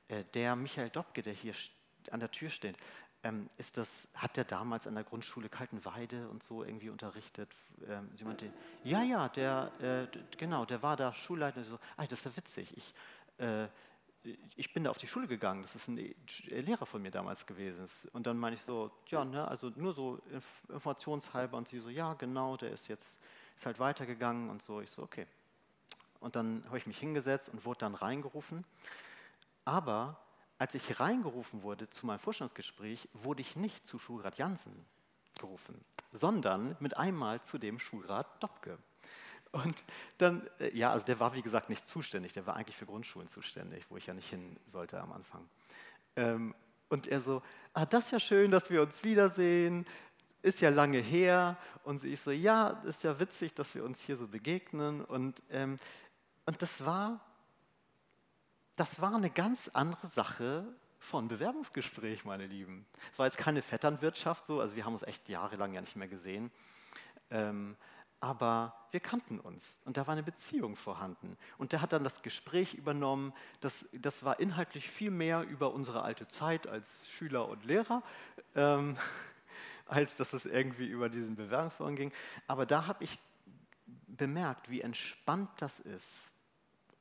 Äh, 0.09 0.25
der 0.35 0.57
Michael 0.57 0.90
Dobke, 0.90 1.23
der 1.23 1.33
hier 1.33 1.55
steht, 1.55 1.84
an 2.12 2.21
der 2.21 2.31
Tür 2.31 2.51
steht. 2.51 2.77
ähm, 3.25 3.49
ist 3.57 3.79
das, 3.79 4.09
hat 4.14 4.37
der 4.37 4.45
damals 4.45 4.87
an 4.87 4.95
der 4.95 5.05
Grundschule 5.05 5.49
Kaltenweide 5.49 6.29
und 6.29 6.43
so 6.43 6.62
irgendwie 6.62 6.90
unterrichtet? 6.90 7.51
Ähm, 7.88 8.11
sie 8.14 8.25
meinte, 8.25 8.53
ja, 8.85 9.03
ja, 9.03 9.29
der, 9.31 9.73
äh, 9.81 10.19
genau, 10.37 10.67
der 10.67 10.83
war 10.83 10.97
da 10.97 11.12
Schulleiter. 11.14 11.64
So, 11.64 11.79
ah, 11.97 12.07
das 12.07 12.21
ist 12.21 12.25
ja 12.27 12.37
witzig. 12.37 12.77
Ich, 12.77 12.95
äh, 13.38 13.67
ich 14.57 14.73
bin 14.73 14.85
da 14.85 14.90
auf 14.90 14.99
die 14.99 15.07
Schule 15.07 15.27
gegangen, 15.27 15.62
das 15.62 15.75
ist 15.75 15.88
ein 15.88 16.14
Lehrer 16.49 16.87
von 16.87 17.03
mir 17.03 17.11
damals 17.11 17.47
gewesen. 17.47 17.87
Und 18.12 18.27
dann 18.27 18.38
meine 18.38 18.57
ich 18.57 18.62
so, 18.62 18.90
ja, 19.09 19.25
ne, 19.25 19.47
also 19.49 19.71
nur 19.75 19.93
so 19.93 20.19
informationshalber. 20.29 21.57
Und 21.57 21.69
sie 21.69 21.79
so, 21.79 21.88
ja, 21.88 22.14
genau, 22.14 22.57
der 22.57 22.71
ist 22.71 22.88
jetzt 22.88 23.19
ist 23.57 23.67
halt 23.67 23.79
weitergegangen 23.79 24.51
und 24.51 24.62
so. 24.62 24.81
Ich 24.81 24.90
so, 24.90 25.03
okay. 25.03 25.27
Und 26.21 26.37
dann 26.37 26.64
habe 26.67 26.79
ich 26.79 26.87
mich 26.87 26.99
hingesetzt 26.99 27.49
und 27.49 27.64
wurde 27.64 27.81
dann 27.81 27.95
reingerufen. 27.95 28.64
Aber 29.64 30.24
als 30.64 30.74
ich 30.74 30.98
reingerufen 30.98 31.62
wurde 31.62 31.90
zu 31.90 32.07
meinem 32.07 32.20
Vorstandsgespräch, 32.20 33.11
wurde 33.12 33.42
ich 33.42 33.55
nicht 33.55 33.87
zu 33.87 33.98
Schulrat 33.98 34.38
Jansen 34.38 34.72
gerufen, 35.38 35.79
sondern 36.11 36.74
mit 36.81 36.96
einmal 36.96 37.42
zu 37.42 37.59
dem 37.59 37.79
Schulrat 37.79 38.42
Dobke. 38.42 38.79
Und 39.53 39.85
dann, 40.16 40.48
äh, 40.61 40.74
ja, 40.74 40.90
also 40.90 41.05
der 41.05 41.20
war 41.20 41.35
wie 41.35 41.42
gesagt 41.42 41.68
nicht 41.68 41.87
zuständig, 41.87 42.33
der 42.33 42.46
war 42.46 42.57
eigentlich 42.57 42.79
für 42.79 42.87
Grundschulen 42.87 43.29
zuständig, 43.29 43.85
wo 43.90 43.98
ich 43.98 44.07
ja 44.07 44.14
nicht 44.14 44.31
hin 44.31 44.57
sollte 44.64 44.98
am 45.03 45.12
Anfang. 45.12 45.46
Ähm, 46.16 46.55
und 46.88 47.09
er 47.09 47.20
so, 47.20 47.42
ah, 47.74 47.85
das 47.85 48.07
ist 48.07 48.11
ja 48.12 48.18
schön, 48.18 48.50
dass 48.50 48.70
wir 48.70 48.81
uns 48.81 49.05
wiedersehen, 49.05 49.85
ist 50.40 50.62
ja 50.62 50.70
lange 50.70 51.00
her. 51.00 51.59
Und 51.83 52.03
ich 52.05 52.22
so, 52.22 52.31
ja, 52.31 52.70
ist 52.87 53.05
ja 53.05 53.20
witzig, 53.20 53.53
dass 53.53 53.74
wir 53.74 53.85
uns 53.85 54.00
hier 54.00 54.16
so 54.16 54.29
begegnen. 54.29 55.05
Und, 55.05 55.42
ähm, 55.50 55.77
und 56.46 56.62
das 56.62 56.87
war 56.87 57.20
das 58.77 59.01
war 59.01 59.15
eine 59.15 59.31
ganz 59.31 59.69
andere 59.73 60.07
Sache 60.07 60.67
von 60.99 61.29
Bewerbungsgespräch, 61.29 62.25
meine 62.25 62.47
Lieben. 62.47 62.87
Es 63.13 63.19
war 63.19 63.27
jetzt 63.27 63.39
keine 63.39 63.63
Vetternwirtschaft 63.63 64.47
so, 64.47 64.61
also 64.61 64.75
wir 64.75 64.85
haben 64.85 64.95
uns 64.95 65.03
echt 65.03 65.29
jahrelang 65.29 65.75
ja 65.75 65.81
nicht 65.81 65.97
mehr 65.97 66.09
gesehen. 66.09 66.51
Ähm, 67.31 67.77
aber 68.21 68.75
wir 68.91 69.01
kannten 69.01 69.39
uns 69.39 69.79
und 69.85 69.99
da 69.99 70.07
war 70.07 70.13
eine 70.13 70.23
Beziehung 70.23 70.77
vorhanden. 70.77 71.37
Und 71.59 71.73
der 71.73 71.83
hat 71.83 71.93
dann 71.93 72.05
das 72.05 72.23
Gespräch 72.23 72.73
übernommen. 72.73 73.35
Das, 73.61 73.87
das 73.93 74.25
war 74.25 74.41
inhaltlich 74.41 74.89
viel 74.91 75.11
mehr 75.11 75.43
über 75.43 75.75
unsere 75.75 76.03
alte 76.03 76.27
Zeit 76.27 76.67
als 76.67 77.07
Schüler 77.11 77.49
und 77.49 77.67
Lehrer, 77.67 78.03
ähm, 78.55 78.97
als 79.87 80.17
dass 80.17 80.33
es 80.33 80.47
irgendwie 80.47 80.87
über 80.87 81.11
diesen 81.11 81.37
Bewerbungsvorgang 81.37 81.97
ging. 81.97 82.13
Aber 82.47 82.65
da 82.65 82.87
habe 82.87 83.05
ich 83.05 83.19
bemerkt, 84.07 84.71
wie 84.71 84.81
entspannt 84.81 85.51
das 85.59 85.81
ist, 85.81 86.34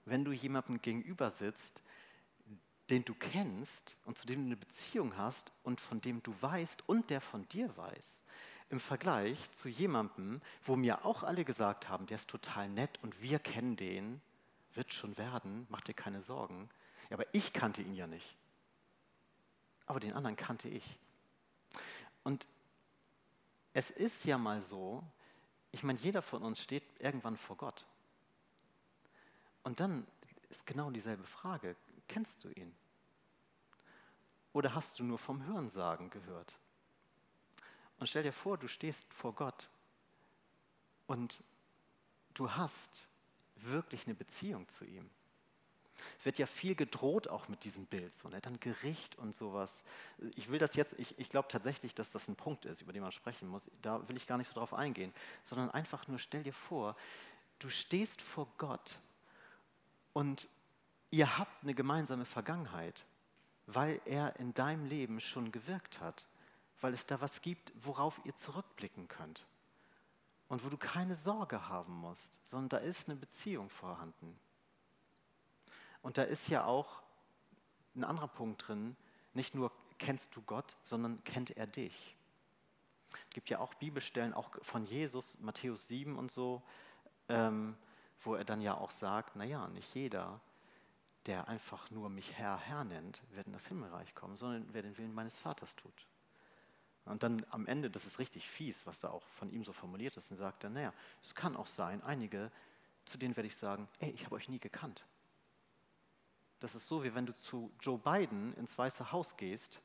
wenn 0.06 0.26
du 0.26 0.32
jemandem 0.32 0.82
gegenüber 0.82 1.30
sitzt, 1.30 1.82
den 2.90 3.06
du 3.06 3.14
kennst 3.14 3.98
und 4.06 4.18
zu 4.18 4.28
dem 4.28 4.42
du 4.42 4.46
eine 4.48 4.58
Beziehung 4.58 5.18
hast 5.18 5.52
und 5.64 5.80
von 5.80 6.02
dem 6.02 6.22
du 6.22 6.34
weißt 6.42 6.88
und 6.88 7.10
der 7.10 7.22
von 7.22 7.48
dir 7.50 7.76
weiß, 7.78 8.22
im 8.70 8.80
Vergleich 8.80 9.52
zu 9.52 9.70
jemandem, 9.70 10.42
wo 10.64 10.76
mir 10.76 11.06
auch 11.06 11.24
alle 11.24 11.46
gesagt 11.46 11.90
haben, 11.90 12.06
der 12.08 12.18
ist 12.18 12.30
total 12.30 12.70
nett 12.70 13.00
und 13.02 13.22
wir 13.22 13.40
kennen 13.40 13.76
den, 13.76 14.22
wird 14.74 14.94
schon 14.94 15.18
werden, 15.18 15.68
mach 15.70 15.82
dir 15.82 15.94
keine 15.94 16.22
Sorgen. 16.22 16.70
Ja, 17.10 17.18
aber 17.18 17.26
ich 17.34 17.54
kannte 17.54 17.82
ihn 17.82 17.96
ja 17.96 18.08
nicht. 18.08 18.36
Aber 19.86 20.00
den 20.00 20.14
anderen 20.14 20.36
kannte 20.36 20.70
ich. 20.70 20.98
Und 22.24 22.48
es 23.74 23.92
ist 23.92 24.26
ja 24.26 24.38
mal 24.38 24.62
so, 24.62 25.04
ich 25.72 25.84
meine, 25.84 26.00
jeder 26.00 26.22
von 26.22 26.44
uns 26.44 26.62
steht 26.62 26.84
irgendwann 27.00 27.38
vor 27.38 27.58
Gott. 27.58 27.86
Und 29.64 29.80
dann 29.80 30.06
ist 30.50 30.66
genau 30.66 30.92
dieselbe 30.92 31.24
Frage, 31.24 31.76
kennst 32.08 32.44
du 32.44 32.50
ihn? 32.50 32.76
Oder 34.52 34.76
hast 34.76 35.00
du 35.00 35.04
nur 35.04 35.18
vom 35.18 35.46
Hörensagen 35.46 36.10
gehört? 36.10 36.60
Und 38.00 38.08
stell 38.08 38.24
dir 38.24 38.34
vor, 38.34 38.58
du 38.58 38.68
stehst 38.68 39.06
vor 39.14 39.34
Gott 39.34 39.70
und 41.08 41.44
du 42.34 42.52
hast 42.52 43.08
wirklich 43.56 44.06
eine 44.06 44.16
Beziehung 44.16 44.68
zu 44.70 44.86
ihm. 44.86 45.10
Es 46.20 46.26
wird 46.26 46.38
ja 46.38 46.46
viel 46.46 46.76
gedroht 46.76 47.28
auch 47.28 47.48
mit 47.48 47.64
diesem 47.64 47.86
Bild, 47.86 48.16
so, 48.18 48.28
ne? 48.28 48.42
dann 48.42 48.60
Gericht 48.60 49.18
und 49.18 49.36
sowas. 49.36 49.84
Ich 50.36 50.50
will 50.50 50.60
das 50.60 50.76
jetzt, 50.76 50.94
ich, 51.00 51.18
ich 51.20 51.30
glaube 51.30 51.48
tatsächlich, 51.50 51.96
dass 51.96 52.12
das 52.12 52.28
ein 52.28 52.36
Punkt 52.36 52.66
ist, 52.66 52.82
über 52.82 52.94
den 52.94 53.04
man 53.04 53.12
sprechen 53.12 53.48
muss. 53.48 53.70
Da 53.82 54.08
will 54.10 54.18
ich 54.18 54.28
gar 54.28 54.38
nicht 54.38 54.48
so 54.48 54.56
drauf 54.56 54.74
eingehen, 54.74 55.14
sondern 55.44 55.70
einfach 55.72 56.08
nur 56.08 56.20
stell 56.20 56.44
dir 56.44 56.54
vor, 56.54 56.96
du 57.60 57.70
stehst 57.70 58.22
vor 58.22 58.48
Gott 58.58 59.00
und 60.14 60.48
ihr 61.12 61.38
habt 61.38 61.64
eine 61.64 61.74
gemeinsame 61.74 62.26
Vergangenheit, 62.26 63.06
weil 63.66 64.02
er 64.06 64.40
in 64.40 64.54
deinem 64.54 64.86
Leben 64.86 65.20
schon 65.20 65.52
gewirkt 65.52 66.00
hat, 66.00 66.28
weil 66.82 66.94
es 66.94 67.06
da 67.06 67.22
was 67.22 67.42
gibt, 67.42 67.72
worauf 67.76 68.20
ihr 68.26 68.36
zurückblicken 68.36 69.08
könnt 69.08 69.46
und 70.50 70.64
wo 70.64 70.70
du 70.70 70.78
keine 70.78 71.16
Sorge 71.16 71.68
haben 71.68 71.94
musst, 71.94 72.40
sondern 72.44 72.70
da 72.70 72.78
ist 72.78 73.08
eine 73.08 73.18
Beziehung 73.18 73.70
vorhanden. 73.70 74.40
Und 76.02 76.18
da 76.18 76.24
ist 76.24 76.50
ja 76.50 76.66
auch 76.66 77.02
ein 77.96 78.04
anderer 78.04 78.28
Punkt 78.28 78.68
drin, 78.68 78.96
nicht 79.34 79.56
nur 79.56 79.72
kennst 79.98 80.36
du 80.36 80.42
Gott, 80.42 80.76
sondern 80.84 81.24
kennt 81.24 81.52
er 81.52 81.66
dich. 81.66 82.16
Es 83.14 83.30
gibt 83.30 83.50
ja 83.50 83.60
auch 83.60 83.74
Bibelstellen, 83.76 84.34
auch 84.34 84.52
von 84.62 84.86
Jesus, 84.86 85.38
Matthäus 85.40 85.88
7 85.88 86.18
und 86.18 86.32
so, 86.32 86.62
ähm, 87.30 87.76
wo 88.24 88.36
er 88.36 88.46
dann 88.46 88.62
ja 88.62 88.76
auch 88.76 88.92
sagt, 88.92 89.36
naja, 89.36 89.68
nicht 89.70 89.94
jeder, 89.96 90.40
der 91.26 91.48
einfach 91.48 91.90
nur 91.92 92.10
mich 92.10 92.34
Herr, 92.34 92.58
Herr 92.58 92.84
nennt, 92.84 93.22
wird 93.32 93.48
in 93.48 93.54
das 93.54 93.68
Himmelreich 93.68 94.14
kommen, 94.16 94.36
sondern 94.36 94.68
wer 94.72 94.82
den 94.82 94.98
Willen 94.98 95.14
meines 95.14 95.38
Vaters 95.38 95.76
tut. 95.76 96.08
Und 97.06 97.24
dann 97.24 97.46
am 97.50 97.66
Ende, 97.66 97.90
das 97.90 98.06
ist 98.06 98.20
richtig 98.20 98.50
fies, 98.50 98.86
was 98.86 99.00
da 99.00 99.10
auch 99.10 99.28
von 99.28 99.50
ihm 99.52 99.64
so 99.66 99.74
formuliert 99.74 100.16
ist, 100.16 100.32
dann 100.32 100.38
sagt 100.38 100.64
er, 100.64 100.70
naja, 100.70 100.94
es 101.22 101.36
kann 101.36 101.56
auch 101.56 101.68
sein, 101.68 102.02
einige, 102.02 102.52
zu 103.06 103.18
denen 103.18 103.36
werde 103.36 103.48
ich 103.48 103.58
sagen, 103.58 103.88
ey, 104.00 104.12
ich 104.12 104.26
habe 104.26 104.36
euch 104.36 104.48
nie 104.48 104.60
gekannt. 104.60 105.06
Das 106.62 106.76
ist 106.76 106.88
so, 106.88 107.04
wie 107.04 107.14
wenn 107.14 107.26
du 107.26 107.36
zu 107.36 107.74
Joe 107.82 107.98
Biden 107.98 108.54
ins 108.54 108.78
Weiße 108.78 109.12
Haus 109.12 109.36
gehst 109.36 109.82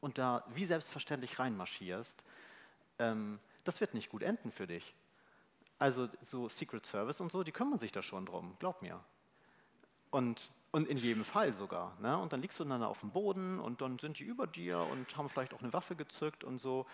und 0.00 0.16
da 0.16 0.44
wie 0.48 0.64
selbstverständlich 0.64 1.38
reinmarschierst. 1.38 2.24
Ähm, 2.98 3.38
das 3.64 3.80
wird 3.82 3.92
nicht 3.92 4.08
gut 4.08 4.22
enden 4.22 4.50
für 4.50 4.66
dich. 4.66 4.94
Also 5.82 6.08
so 6.20 6.48
Secret 6.48 6.86
Service 6.86 7.20
und 7.20 7.32
so, 7.32 7.42
die 7.42 7.50
kümmern 7.50 7.76
sich 7.76 7.90
da 7.90 8.02
schon 8.02 8.24
drum, 8.24 8.54
glaub 8.60 8.82
mir. 8.82 9.00
Und, 10.10 10.52
und 10.70 10.86
in 10.86 10.96
jedem 10.96 11.24
Fall 11.24 11.52
sogar. 11.52 11.98
Ne? 11.98 12.16
Und 12.16 12.32
dann 12.32 12.40
liegst 12.40 12.60
du 12.60 12.64
dann 12.64 12.84
auf 12.84 13.00
dem 13.00 13.10
Boden 13.10 13.58
und 13.58 13.80
dann 13.80 13.98
sind 13.98 14.20
die 14.20 14.22
über 14.22 14.46
dir 14.46 14.78
und 14.78 15.16
haben 15.16 15.28
vielleicht 15.28 15.52
auch 15.52 15.60
eine 15.60 15.72
Waffe 15.72 15.96
gezückt 15.96 16.44
und 16.44 16.60
so. 16.60 16.86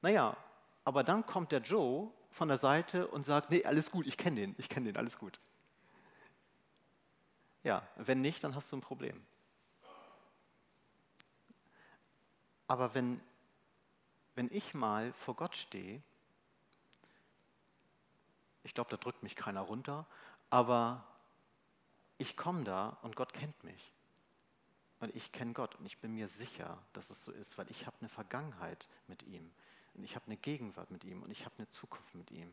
Naja, 0.00 0.38
aber 0.86 1.04
dann 1.04 1.26
kommt 1.26 1.52
der 1.52 1.60
Joe 1.60 2.10
von 2.30 2.48
der 2.48 2.56
Seite 2.56 3.08
und 3.08 3.26
sagt, 3.26 3.50
nee, 3.50 3.62
alles 3.66 3.90
gut, 3.90 4.06
ich 4.06 4.16
kenne 4.16 4.40
den, 4.40 4.54
ich 4.56 4.70
kenne 4.70 4.86
den, 4.86 4.96
alles 4.96 5.18
gut. 5.18 5.38
Ja, 7.62 7.86
wenn 7.96 8.22
nicht, 8.22 8.42
dann 8.42 8.54
hast 8.54 8.72
du 8.72 8.78
ein 8.78 8.80
Problem. 8.80 9.22
Aber 12.68 12.94
wenn, 12.94 13.20
wenn 14.34 14.48
ich 14.50 14.72
mal 14.72 15.12
vor 15.12 15.36
Gott 15.36 15.56
stehe 15.56 16.00
ich 18.68 18.74
glaube, 18.74 18.90
da 18.90 18.98
drückt 18.98 19.22
mich 19.22 19.34
keiner 19.34 19.62
runter, 19.62 20.06
aber 20.50 21.02
ich 22.18 22.36
komme 22.36 22.64
da 22.64 22.98
und 23.00 23.16
Gott 23.16 23.32
kennt 23.32 23.64
mich. 23.64 23.94
Und 25.00 25.14
ich 25.16 25.32
kenne 25.32 25.54
Gott 25.54 25.76
und 25.76 25.86
ich 25.86 25.98
bin 25.98 26.14
mir 26.14 26.28
sicher, 26.28 26.78
dass 26.92 27.08
es 27.08 27.24
so 27.24 27.32
ist, 27.32 27.56
weil 27.56 27.70
ich 27.70 27.86
habe 27.86 27.96
eine 28.00 28.10
Vergangenheit 28.10 28.86
mit 29.06 29.22
ihm 29.22 29.50
und 29.94 30.04
ich 30.04 30.16
habe 30.16 30.26
eine 30.26 30.36
Gegenwart 30.36 30.90
mit 30.90 31.04
ihm 31.04 31.22
und 31.22 31.30
ich 31.30 31.46
habe 31.46 31.54
eine 31.56 31.68
Zukunft 31.68 32.14
mit 32.14 32.30
ihm. 32.30 32.52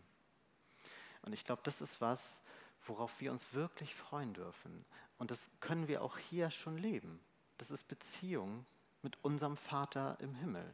Und 1.23 1.33
ich 1.33 1.43
glaube, 1.43 1.63
das 1.65 1.81
ist 1.81 1.99
was, 1.99 2.39
worauf 2.85 3.19
wir 3.19 3.31
uns 3.31 3.53
wirklich 3.53 3.93
freuen 3.93 4.33
dürfen. 4.33 4.85
Und 5.17 5.31
das 5.31 5.49
können 5.59 5.89
wir 5.89 6.01
auch 6.01 6.17
hier 6.17 6.49
schon 6.49 6.77
leben. 6.77 7.19
Das 7.57 7.71
ist 7.71 7.89
Beziehung 7.89 8.65
mit 9.01 9.21
unserem 9.21 9.57
Vater 9.57 10.17
im 10.21 10.33
Himmel. 10.35 10.73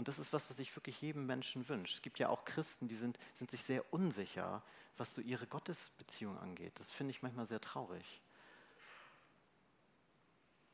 Und 0.00 0.08
das 0.08 0.18
ist 0.18 0.32
was, 0.32 0.48
was 0.48 0.58
ich 0.58 0.74
wirklich 0.74 1.02
jedem 1.02 1.26
Menschen 1.26 1.68
wünsche. 1.68 1.92
Es 1.92 2.00
gibt 2.00 2.18
ja 2.18 2.30
auch 2.30 2.46
Christen, 2.46 2.88
die 2.88 2.96
sind, 2.96 3.18
sind 3.34 3.50
sich 3.50 3.62
sehr 3.62 3.84
unsicher, 3.92 4.62
was 4.96 5.14
so 5.14 5.20
ihre 5.20 5.46
Gottesbeziehung 5.46 6.38
angeht. 6.38 6.72
Das 6.80 6.90
finde 6.90 7.10
ich 7.10 7.20
manchmal 7.20 7.46
sehr 7.46 7.60
traurig. 7.60 8.22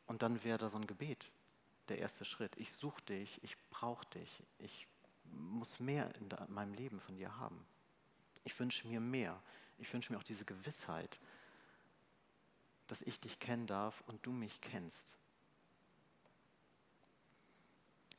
Und 0.07 0.23
dann 0.23 0.45
wäre 0.45 0.59
da 0.59 0.69
so 0.69 0.79
ein 0.79 0.87
Gebet 0.87 1.33
der 1.89 1.99
erste 1.99 2.25
Schritt. 2.25 2.57
Ich 2.57 2.71
suche 2.71 3.03
dich, 3.03 3.43
ich 3.43 3.57
brauche 3.71 4.07
dich, 4.11 4.45
ich 4.61 4.87
muss 5.25 5.81
mehr 5.81 6.09
in 6.21 6.29
meinem 6.47 6.75
Leben 6.75 7.01
von 7.01 7.17
dir 7.17 7.37
haben. 7.37 7.67
Ich 8.45 8.57
wünsche 8.61 8.87
mir 8.87 9.01
mehr. 9.01 9.43
Ich 9.79 9.93
wünsche 9.93 10.13
mir 10.13 10.21
auch 10.21 10.23
diese 10.23 10.45
Gewissheit, 10.45 11.19
dass 12.87 13.03
ich 13.03 13.19
dich 13.19 13.41
kennen 13.41 13.67
darf 13.67 14.05
und 14.07 14.25
du 14.25 14.31
mich 14.31 14.61
kennst. 14.61 15.17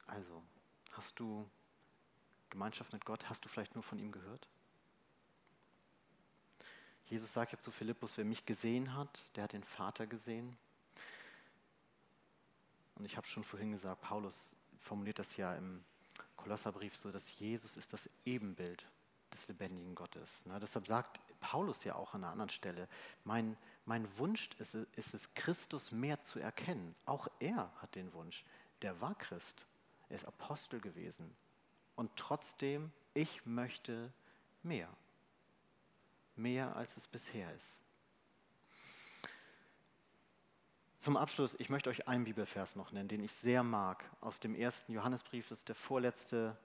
Also, 0.05 0.43
Hast 0.97 1.19
du 1.19 1.47
Gemeinschaft 2.49 2.91
mit 2.91 3.05
Gott? 3.05 3.29
Hast 3.29 3.45
du 3.45 3.49
vielleicht 3.49 3.75
nur 3.75 3.83
von 3.83 3.99
ihm 3.99 4.12
gehört? 4.12 4.47
Jesus 7.05 7.31
sagt 7.31 7.53
ja 7.53 7.60
zu 7.60 7.71
Philippus, 7.71 8.17
wer 8.17 8.25
mich 8.25 8.45
gesehen 8.45 8.95
hat, 8.95 9.21
der 9.36 9.43
hat 9.43 9.53
den 9.53 9.63
Vater 9.63 10.07
gesehen. 10.07 10.57
Und 12.95 13.05
ich 13.05 13.15
habe 13.15 13.27
schon 13.27 13.43
vorhin 13.43 13.71
gesagt, 13.71 14.01
Paulus 14.01 14.55
formuliert 14.79 15.19
das 15.19 15.38
ja 15.38 15.55
im 15.55 15.83
Kolosserbrief 16.36 16.97
so, 16.97 17.12
dass 17.12 17.39
Jesus 17.39 17.77
ist 17.77 17.93
das 17.93 18.10
Ebenbild 18.25 18.86
des 19.31 19.47
lebendigen 19.47 19.93
Gottes. 19.93 20.45
Ne? 20.47 20.60
Deshalb 20.60 20.88
sagt 20.88 21.21
Paulus 21.39 21.83
ja 21.83 21.93
auch 21.93 22.15
an 22.15 22.23
einer 22.23 22.31
anderen 22.31 22.49
Stelle, 22.49 22.89
mein, 23.23 23.55
mein 23.86 24.17
Wunsch 24.17 24.49
ist, 24.57 24.73
ist 24.73 25.13
es, 25.13 25.33
Christus 25.36 25.91
mehr 25.91 26.21
zu 26.21 26.39
erkennen. 26.39 26.95
Auch 27.05 27.27
er 27.39 27.71
hat 27.77 27.93
den 27.93 28.12
Wunsch. 28.13 28.43
Der 28.81 28.99
war 28.99 29.13
Christ. 29.15 29.67
Er 30.09 30.15
ist 30.15 30.25
Apostel 30.25 30.79
gewesen. 30.79 31.35
Und 31.95 32.15
trotzdem, 32.15 32.91
ich 33.13 33.45
möchte 33.45 34.11
mehr. 34.63 34.89
Mehr, 36.35 36.75
als 36.75 36.95
es 36.97 37.07
bisher 37.07 37.53
ist. 37.53 37.77
Zum 40.99 41.17
Abschluss, 41.17 41.55
ich 41.59 41.69
möchte 41.69 41.89
euch 41.89 42.07
einen 42.07 42.23
Bibelvers 42.23 42.75
noch 42.75 42.91
nennen, 42.91 43.07
den 43.07 43.23
ich 43.23 43.31
sehr 43.31 43.63
mag, 43.63 44.09
aus 44.21 44.39
dem 44.39 44.55
ersten 44.55 44.91
Johannesbrief. 44.91 45.47
Das 45.47 45.59
ist 45.59 45.67
der 45.67 45.75
vorletzte 45.75 46.57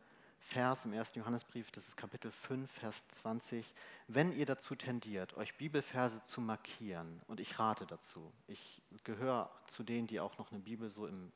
Vers 0.43 0.85
im 0.85 0.93
ersten 0.93 1.21
Johannesbrief, 1.21 1.71
das 1.71 1.87
ist 1.87 1.97
Kapitel 1.97 2.33
5, 2.33 2.71
Vers 2.71 3.07
20. 3.09 3.75
Wenn 4.09 4.33
ihr 4.33 4.45
dazu 4.45 4.75
tendiert, 4.75 5.35
euch 5.37 5.55
Bibelverse 5.55 6.21
zu 6.25 6.41
markieren, 6.41 7.23
und 7.29 7.39
ich 7.39 7.59
rate 7.61 7.87
dazu, 7.87 8.33
ich 8.49 8.83
gehöre 9.05 9.51
zu 9.67 9.85
denen, 9.85 10.09
die 10.09 10.19
auch 10.19 10.37
noch 10.39 10.51
eine 10.51 10.61
Bibel 10.61 10.91
so 10.91 11.07
im 11.07 11.31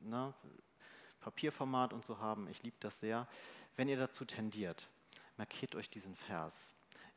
ne, 0.00 0.34
Papierformat 1.20 1.92
und 1.92 2.04
so 2.04 2.18
haben, 2.18 2.48
ich 2.48 2.62
liebe 2.62 2.76
das 2.80 3.00
sehr. 3.00 3.28
Wenn 3.76 3.88
ihr 3.88 3.98
dazu 3.98 4.24
tendiert, 4.24 4.88
markiert 5.36 5.74
euch 5.74 5.90
diesen 5.90 6.14
Vers. 6.14 6.72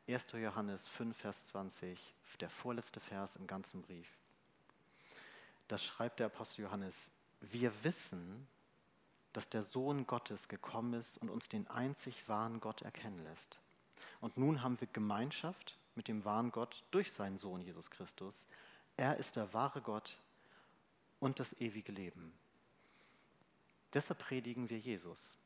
1. 0.06 0.32
Johannes 0.32 0.86
5, 0.88 1.16
Vers 1.16 1.46
20, 1.46 2.14
der 2.40 2.50
vorletzte 2.50 3.00
Vers 3.00 3.36
im 3.36 3.46
ganzen 3.46 3.82
Brief 3.82 4.08
da 5.68 5.78
schreibt 5.78 6.20
der 6.20 6.26
Apostel 6.26 6.62
Johannes, 6.62 7.10
wir 7.40 7.72
wissen, 7.84 8.46
dass 9.32 9.48
der 9.48 9.62
Sohn 9.62 10.06
Gottes 10.06 10.48
gekommen 10.48 10.94
ist 10.94 11.18
und 11.18 11.30
uns 11.30 11.48
den 11.48 11.66
einzig 11.68 12.28
wahren 12.28 12.60
Gott 12.60 12.82
erkennen 12.82 13.22
lässt. 13.24 13.58
Und 14.20 14.36
nun 14.36 14.62
haben 14.62 14.80
wir 14.80 14.88
Gemeinschaft 14.88 15.78
mit 15.94 16.08
dem 16.08 16.24
wahren 16.24 16.52
Gott 16.52 16.84
durch 16.90 17.12
seinen 17.12 17.38
Sohn 17.38 17.60
Jesus 17.60 17.90
Christus. 17.90 18.46
Er 18.96 19.16
ist 19.16 19.36
der 19.36 19.52
wahre 19.52 19.80
Gott 19.80 20.20
und 21.18 21.40
das 21.40 21.54
ewige 21.60 21.92
Leben. 21.92 22.32
Deshalb 23.94 24.18
predigen 24.18 24.68
wir 24.68 24.78
Jesus, 24.78 25.36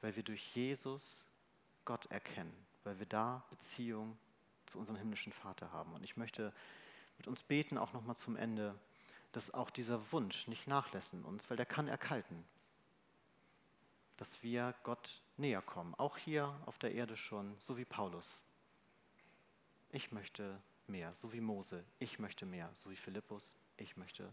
weil 0.00 0.16
wir 0.16 0.22
durch 0.22 0.54
Jesus 0.54 1.24
Gott 1.84 2.06
erkennen, 2.06 2.54
weil 2.84 2.98
wir 2.98 3.06
da 3.06 3.44
Beziehung 3.50 4.16
zu 4.66 4.78
unserem 4.78 4.98
himmlischen 4.98 5.32
Vater 5.32 5.72
haben. 5.72 5.92
Und 5.92 6.04
ich 6.04 6.16
möchte 6.16 6.52
mit 7.18 7.26
uns 7.26 7.42
beten, 7.42 7.76
auch 7.76 7.92
nochmal 7.92 8.16
zum 8.16 8.36
Ende 8.36 8.78
dass 9.32 9.52
auch 9.52 9.70
dieser 9.70 10.12
Wunsch 10.12 10.46
nicht 10.46 10.68
nachlässt 10.68 11.14
in 11.14 11.24
uns, 11.24 11.48
weil 11.48 11.56
der 11.56 11.66
kann 11.66 11.88
erkalten. 11.88 12.44
Dass 14.18 14.42
wir 14.42 14.74
Gott 14.82 15.22
näher 15.38 15.62
kommen, 15.62 15.94
auch 15.94 16.18
hier 16.18 16.54
auf 16.66 16.78
der 16.78 16.92
Erde 16.92 17.16
schon, 17.16 17.56
so 17.58 17.78
wie 17.78 17.86
Paulus. 17.86 18.42
Ich 19.90 20.12
möchte 20.12 20.60
mehr, 20.86 21.14
so 21.14 21.32
wie 21.32 21.40
Mose. 21.40 21.82
Ich 21.98 22.18
möchte 22.18 22.46
mehr, 22.46 22.70
so 22.74 22.90
wie 22.90 22.96
Philippus. 22.96 23.54
Ich 23.78 23.96
möchte 23.96 24.32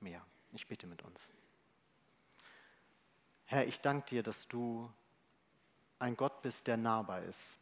mehr. 0.00 0.24
Ich 0.52 0.66
bitte 0.66 0.86
mit 0.86 1.02
uns. 1.02 1.28
Herr, 3.50 3.66
ich 3.66 3.80
danke 3.80 4.08
dir, 4.08 4.22
dass 4.22 4.48
du 4.48 4.88
ein 5.98 6.16
Gott 6.16 6.40
bist, 6.40 6.66
der 6.66 6.76
nahbar 6.76 7.22
ist. 7.22 7.58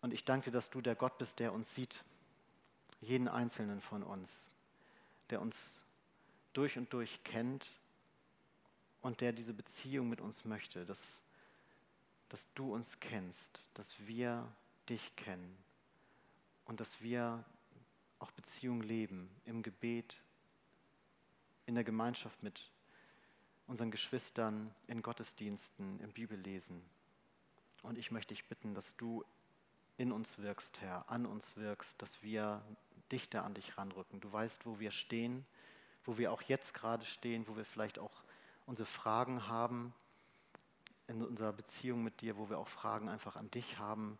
Und 0.00 0.12
ich 0.12 0.24
danke 0.24 0.46
dir, 0.46 0.52
dass 0.52 0.70
du 0.70 0.80
der 0.80 0.94
Gott 0.94 1.18
bist, 1.18 1.38
der 1.38 1.52
uns 1.52 1.74
sieht, 1.74 2.02
jeden 3.00 3.28
einzelnen 3.28 3.80
von 3.80 4.02
uns 4.02 4.48
der 5.30 5.40
uns 5.40 5.80
durch 6.52 6.78
und 6.78 6.92
durch 6.92 7.22
kennt 7.24 7.70
und 9.02 9.20
der 9.20 9.32
diese 9.32 9.52
Beziehung 9.52 10.08
mit 10.08 10.20
uns 10.20 10.44
möchte, 10.44 10.84
dass, 10.84 11.20
dass 12.28 12.46
du 12.54 12.74
uns 12.74 12.98
kennst, 13.00 13.68
dass 13.74 13.94
wir 14.06 14.46
dich 14.88 15.14
kennen 15.16 15.56
und 16.64 16.80
dass 16.80 17.00
wir 17.00 17.44
auch 18.18 18.30
Beziehung 18.32 18.80
leben 18.80 19.28
im 19.44 19.62
Gebet, 19.62 20.16
in 21.66 21.74
der 21.74 21.84
Gemeinschaft 21.84 22.42
mit 22.42 22.70
unseren 23.66 23.90
Geschwistern, 23.90 24.74
in 24.86 25.02
Gottesdiensten, 25.02 26.00
im 26.00 26.12
Bibellesen. 26.12 26.82
Und 27.82 27.98
ich 27.98 28.10
möchte 28.10 28.34
dich 28.34 28.44
bitten, 28.46 28.74
dass 28.74 28.96
du 28.96 29.24
in 29.96 30.12
uns 30.12 30.38
wirkst, 30.38 30.80
Herr, 30.80 31.10
an 31.10 31.26
uns 31.26 31.56
wirkst, 31.56 32.00
dass 32.00 32.22
wir 32.22 32.62
dichter 33.10 33.44
an 33.44 33.54
dich 33.54 33.78
ranrücken. 33.78 34.20
Du 34.20 34.32
weißt, 34.32 34.66
wo 34.66 34.78
wir 34.78 34.90
stehen, 34.90 35.46
wo 36.04 36.18
wir 36.18 36.32
auch 36.32 36.42
jetzt 36.42 36.74
gerade 36.74 37.04
stehen, 37.04 37.46
wo 37.48 37.56
wir 37.56 37.64
vielleicht 37.64 37.98
auch 37.98 38.22
unsere 38.66 38.86
Fragen 38.86 39.48
haben 39.48 39.94
in 41.08 41.22
unserer 41.22 41.52
Beziehung 41.52 42.02
mit 42.02 42.20
dir, 42.20 42.36
wo 42.36 42.50
wir 42.50 42.58
auch 42.58 42.68
Fragen 42.68 43.08
einfach 43.08 43.36
an 43.36 43.50
dich 43.50 43.78
haben, 43.78 44.18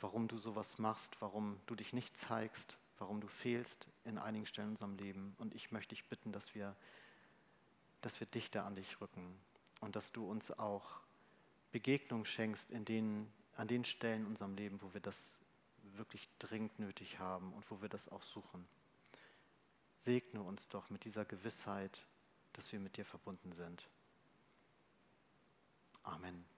warum 0.00 0.26
du 0.26 0.38
sowas 0.38 0.78
machst, 0.78 1.20
warum 1.20 1.60
du 1.66 1.74
dich 1.74 1.92
nicht 1.92 2.16
zeigst, 2.16 2.78
warum 2.98 3.20
du 3.20 3.28
fehlst 3.28 3.88
in 4.04 4.18
einigen 4.18 4.46
Stellen 4.46 4.68
in 4.68 4.72
unserem 4.72 4.96
Leben. 4.96 5.34
Und 5.38 5.54
ich 5.54 5.70
möchte 5.70 5.94
dich 5.94 6.08
bitten, 6.08 6.32
dass 6.32 6.54
wir, 6.54 6.74
dass 8.04 8.20
wir 8.20 8.26
dichter 8.26 8.64
an 8.64 8.74
dich 8.74 9.00
rücken 9.00 9.38
und 9.80 9.96
dass 9.96 10.12
du 10.12 10.28
uns 10.28 10.50
auch 10.50 11.00
Begegnungen 11.72 12.26
schenkst 12.26 12.70
in 12.70 12.84
denen, 12.84 13.32
an 13.56 13.68
den 13.68 13.84
Stellen 13.84 14.22
in 14.22 14.26
unserem 14.26 14.54
Leben, 14.54 14.80
wo 14.82 14.92
wir 14.92 15.00
das 15.00 15.40
wirklich 15.96 16.28
dringend 16.38 16.78
nötig 16.78 17.18
haben 17.18 17.52
und 17.52 17.70
wo 17.70 17.80
wir 17.80 17.88
das 17.88 18.08
auch 18.08 18.22
suchen. 18.22 18.66
Segne 19.96 20.42
uns 20.42 20.68
doch 20.68 20.90
mit 20.90 21.04
dieser 21.04 21.24
Gewissheit, 21.24 22.04
dass 22.52 22.72
wir 22.72 22.78
mit 22.78 22.96
dir 22.96 23.04
verbunden 23.04 23.52
sind. 23.52 23.88
Amen. 26.02 26.53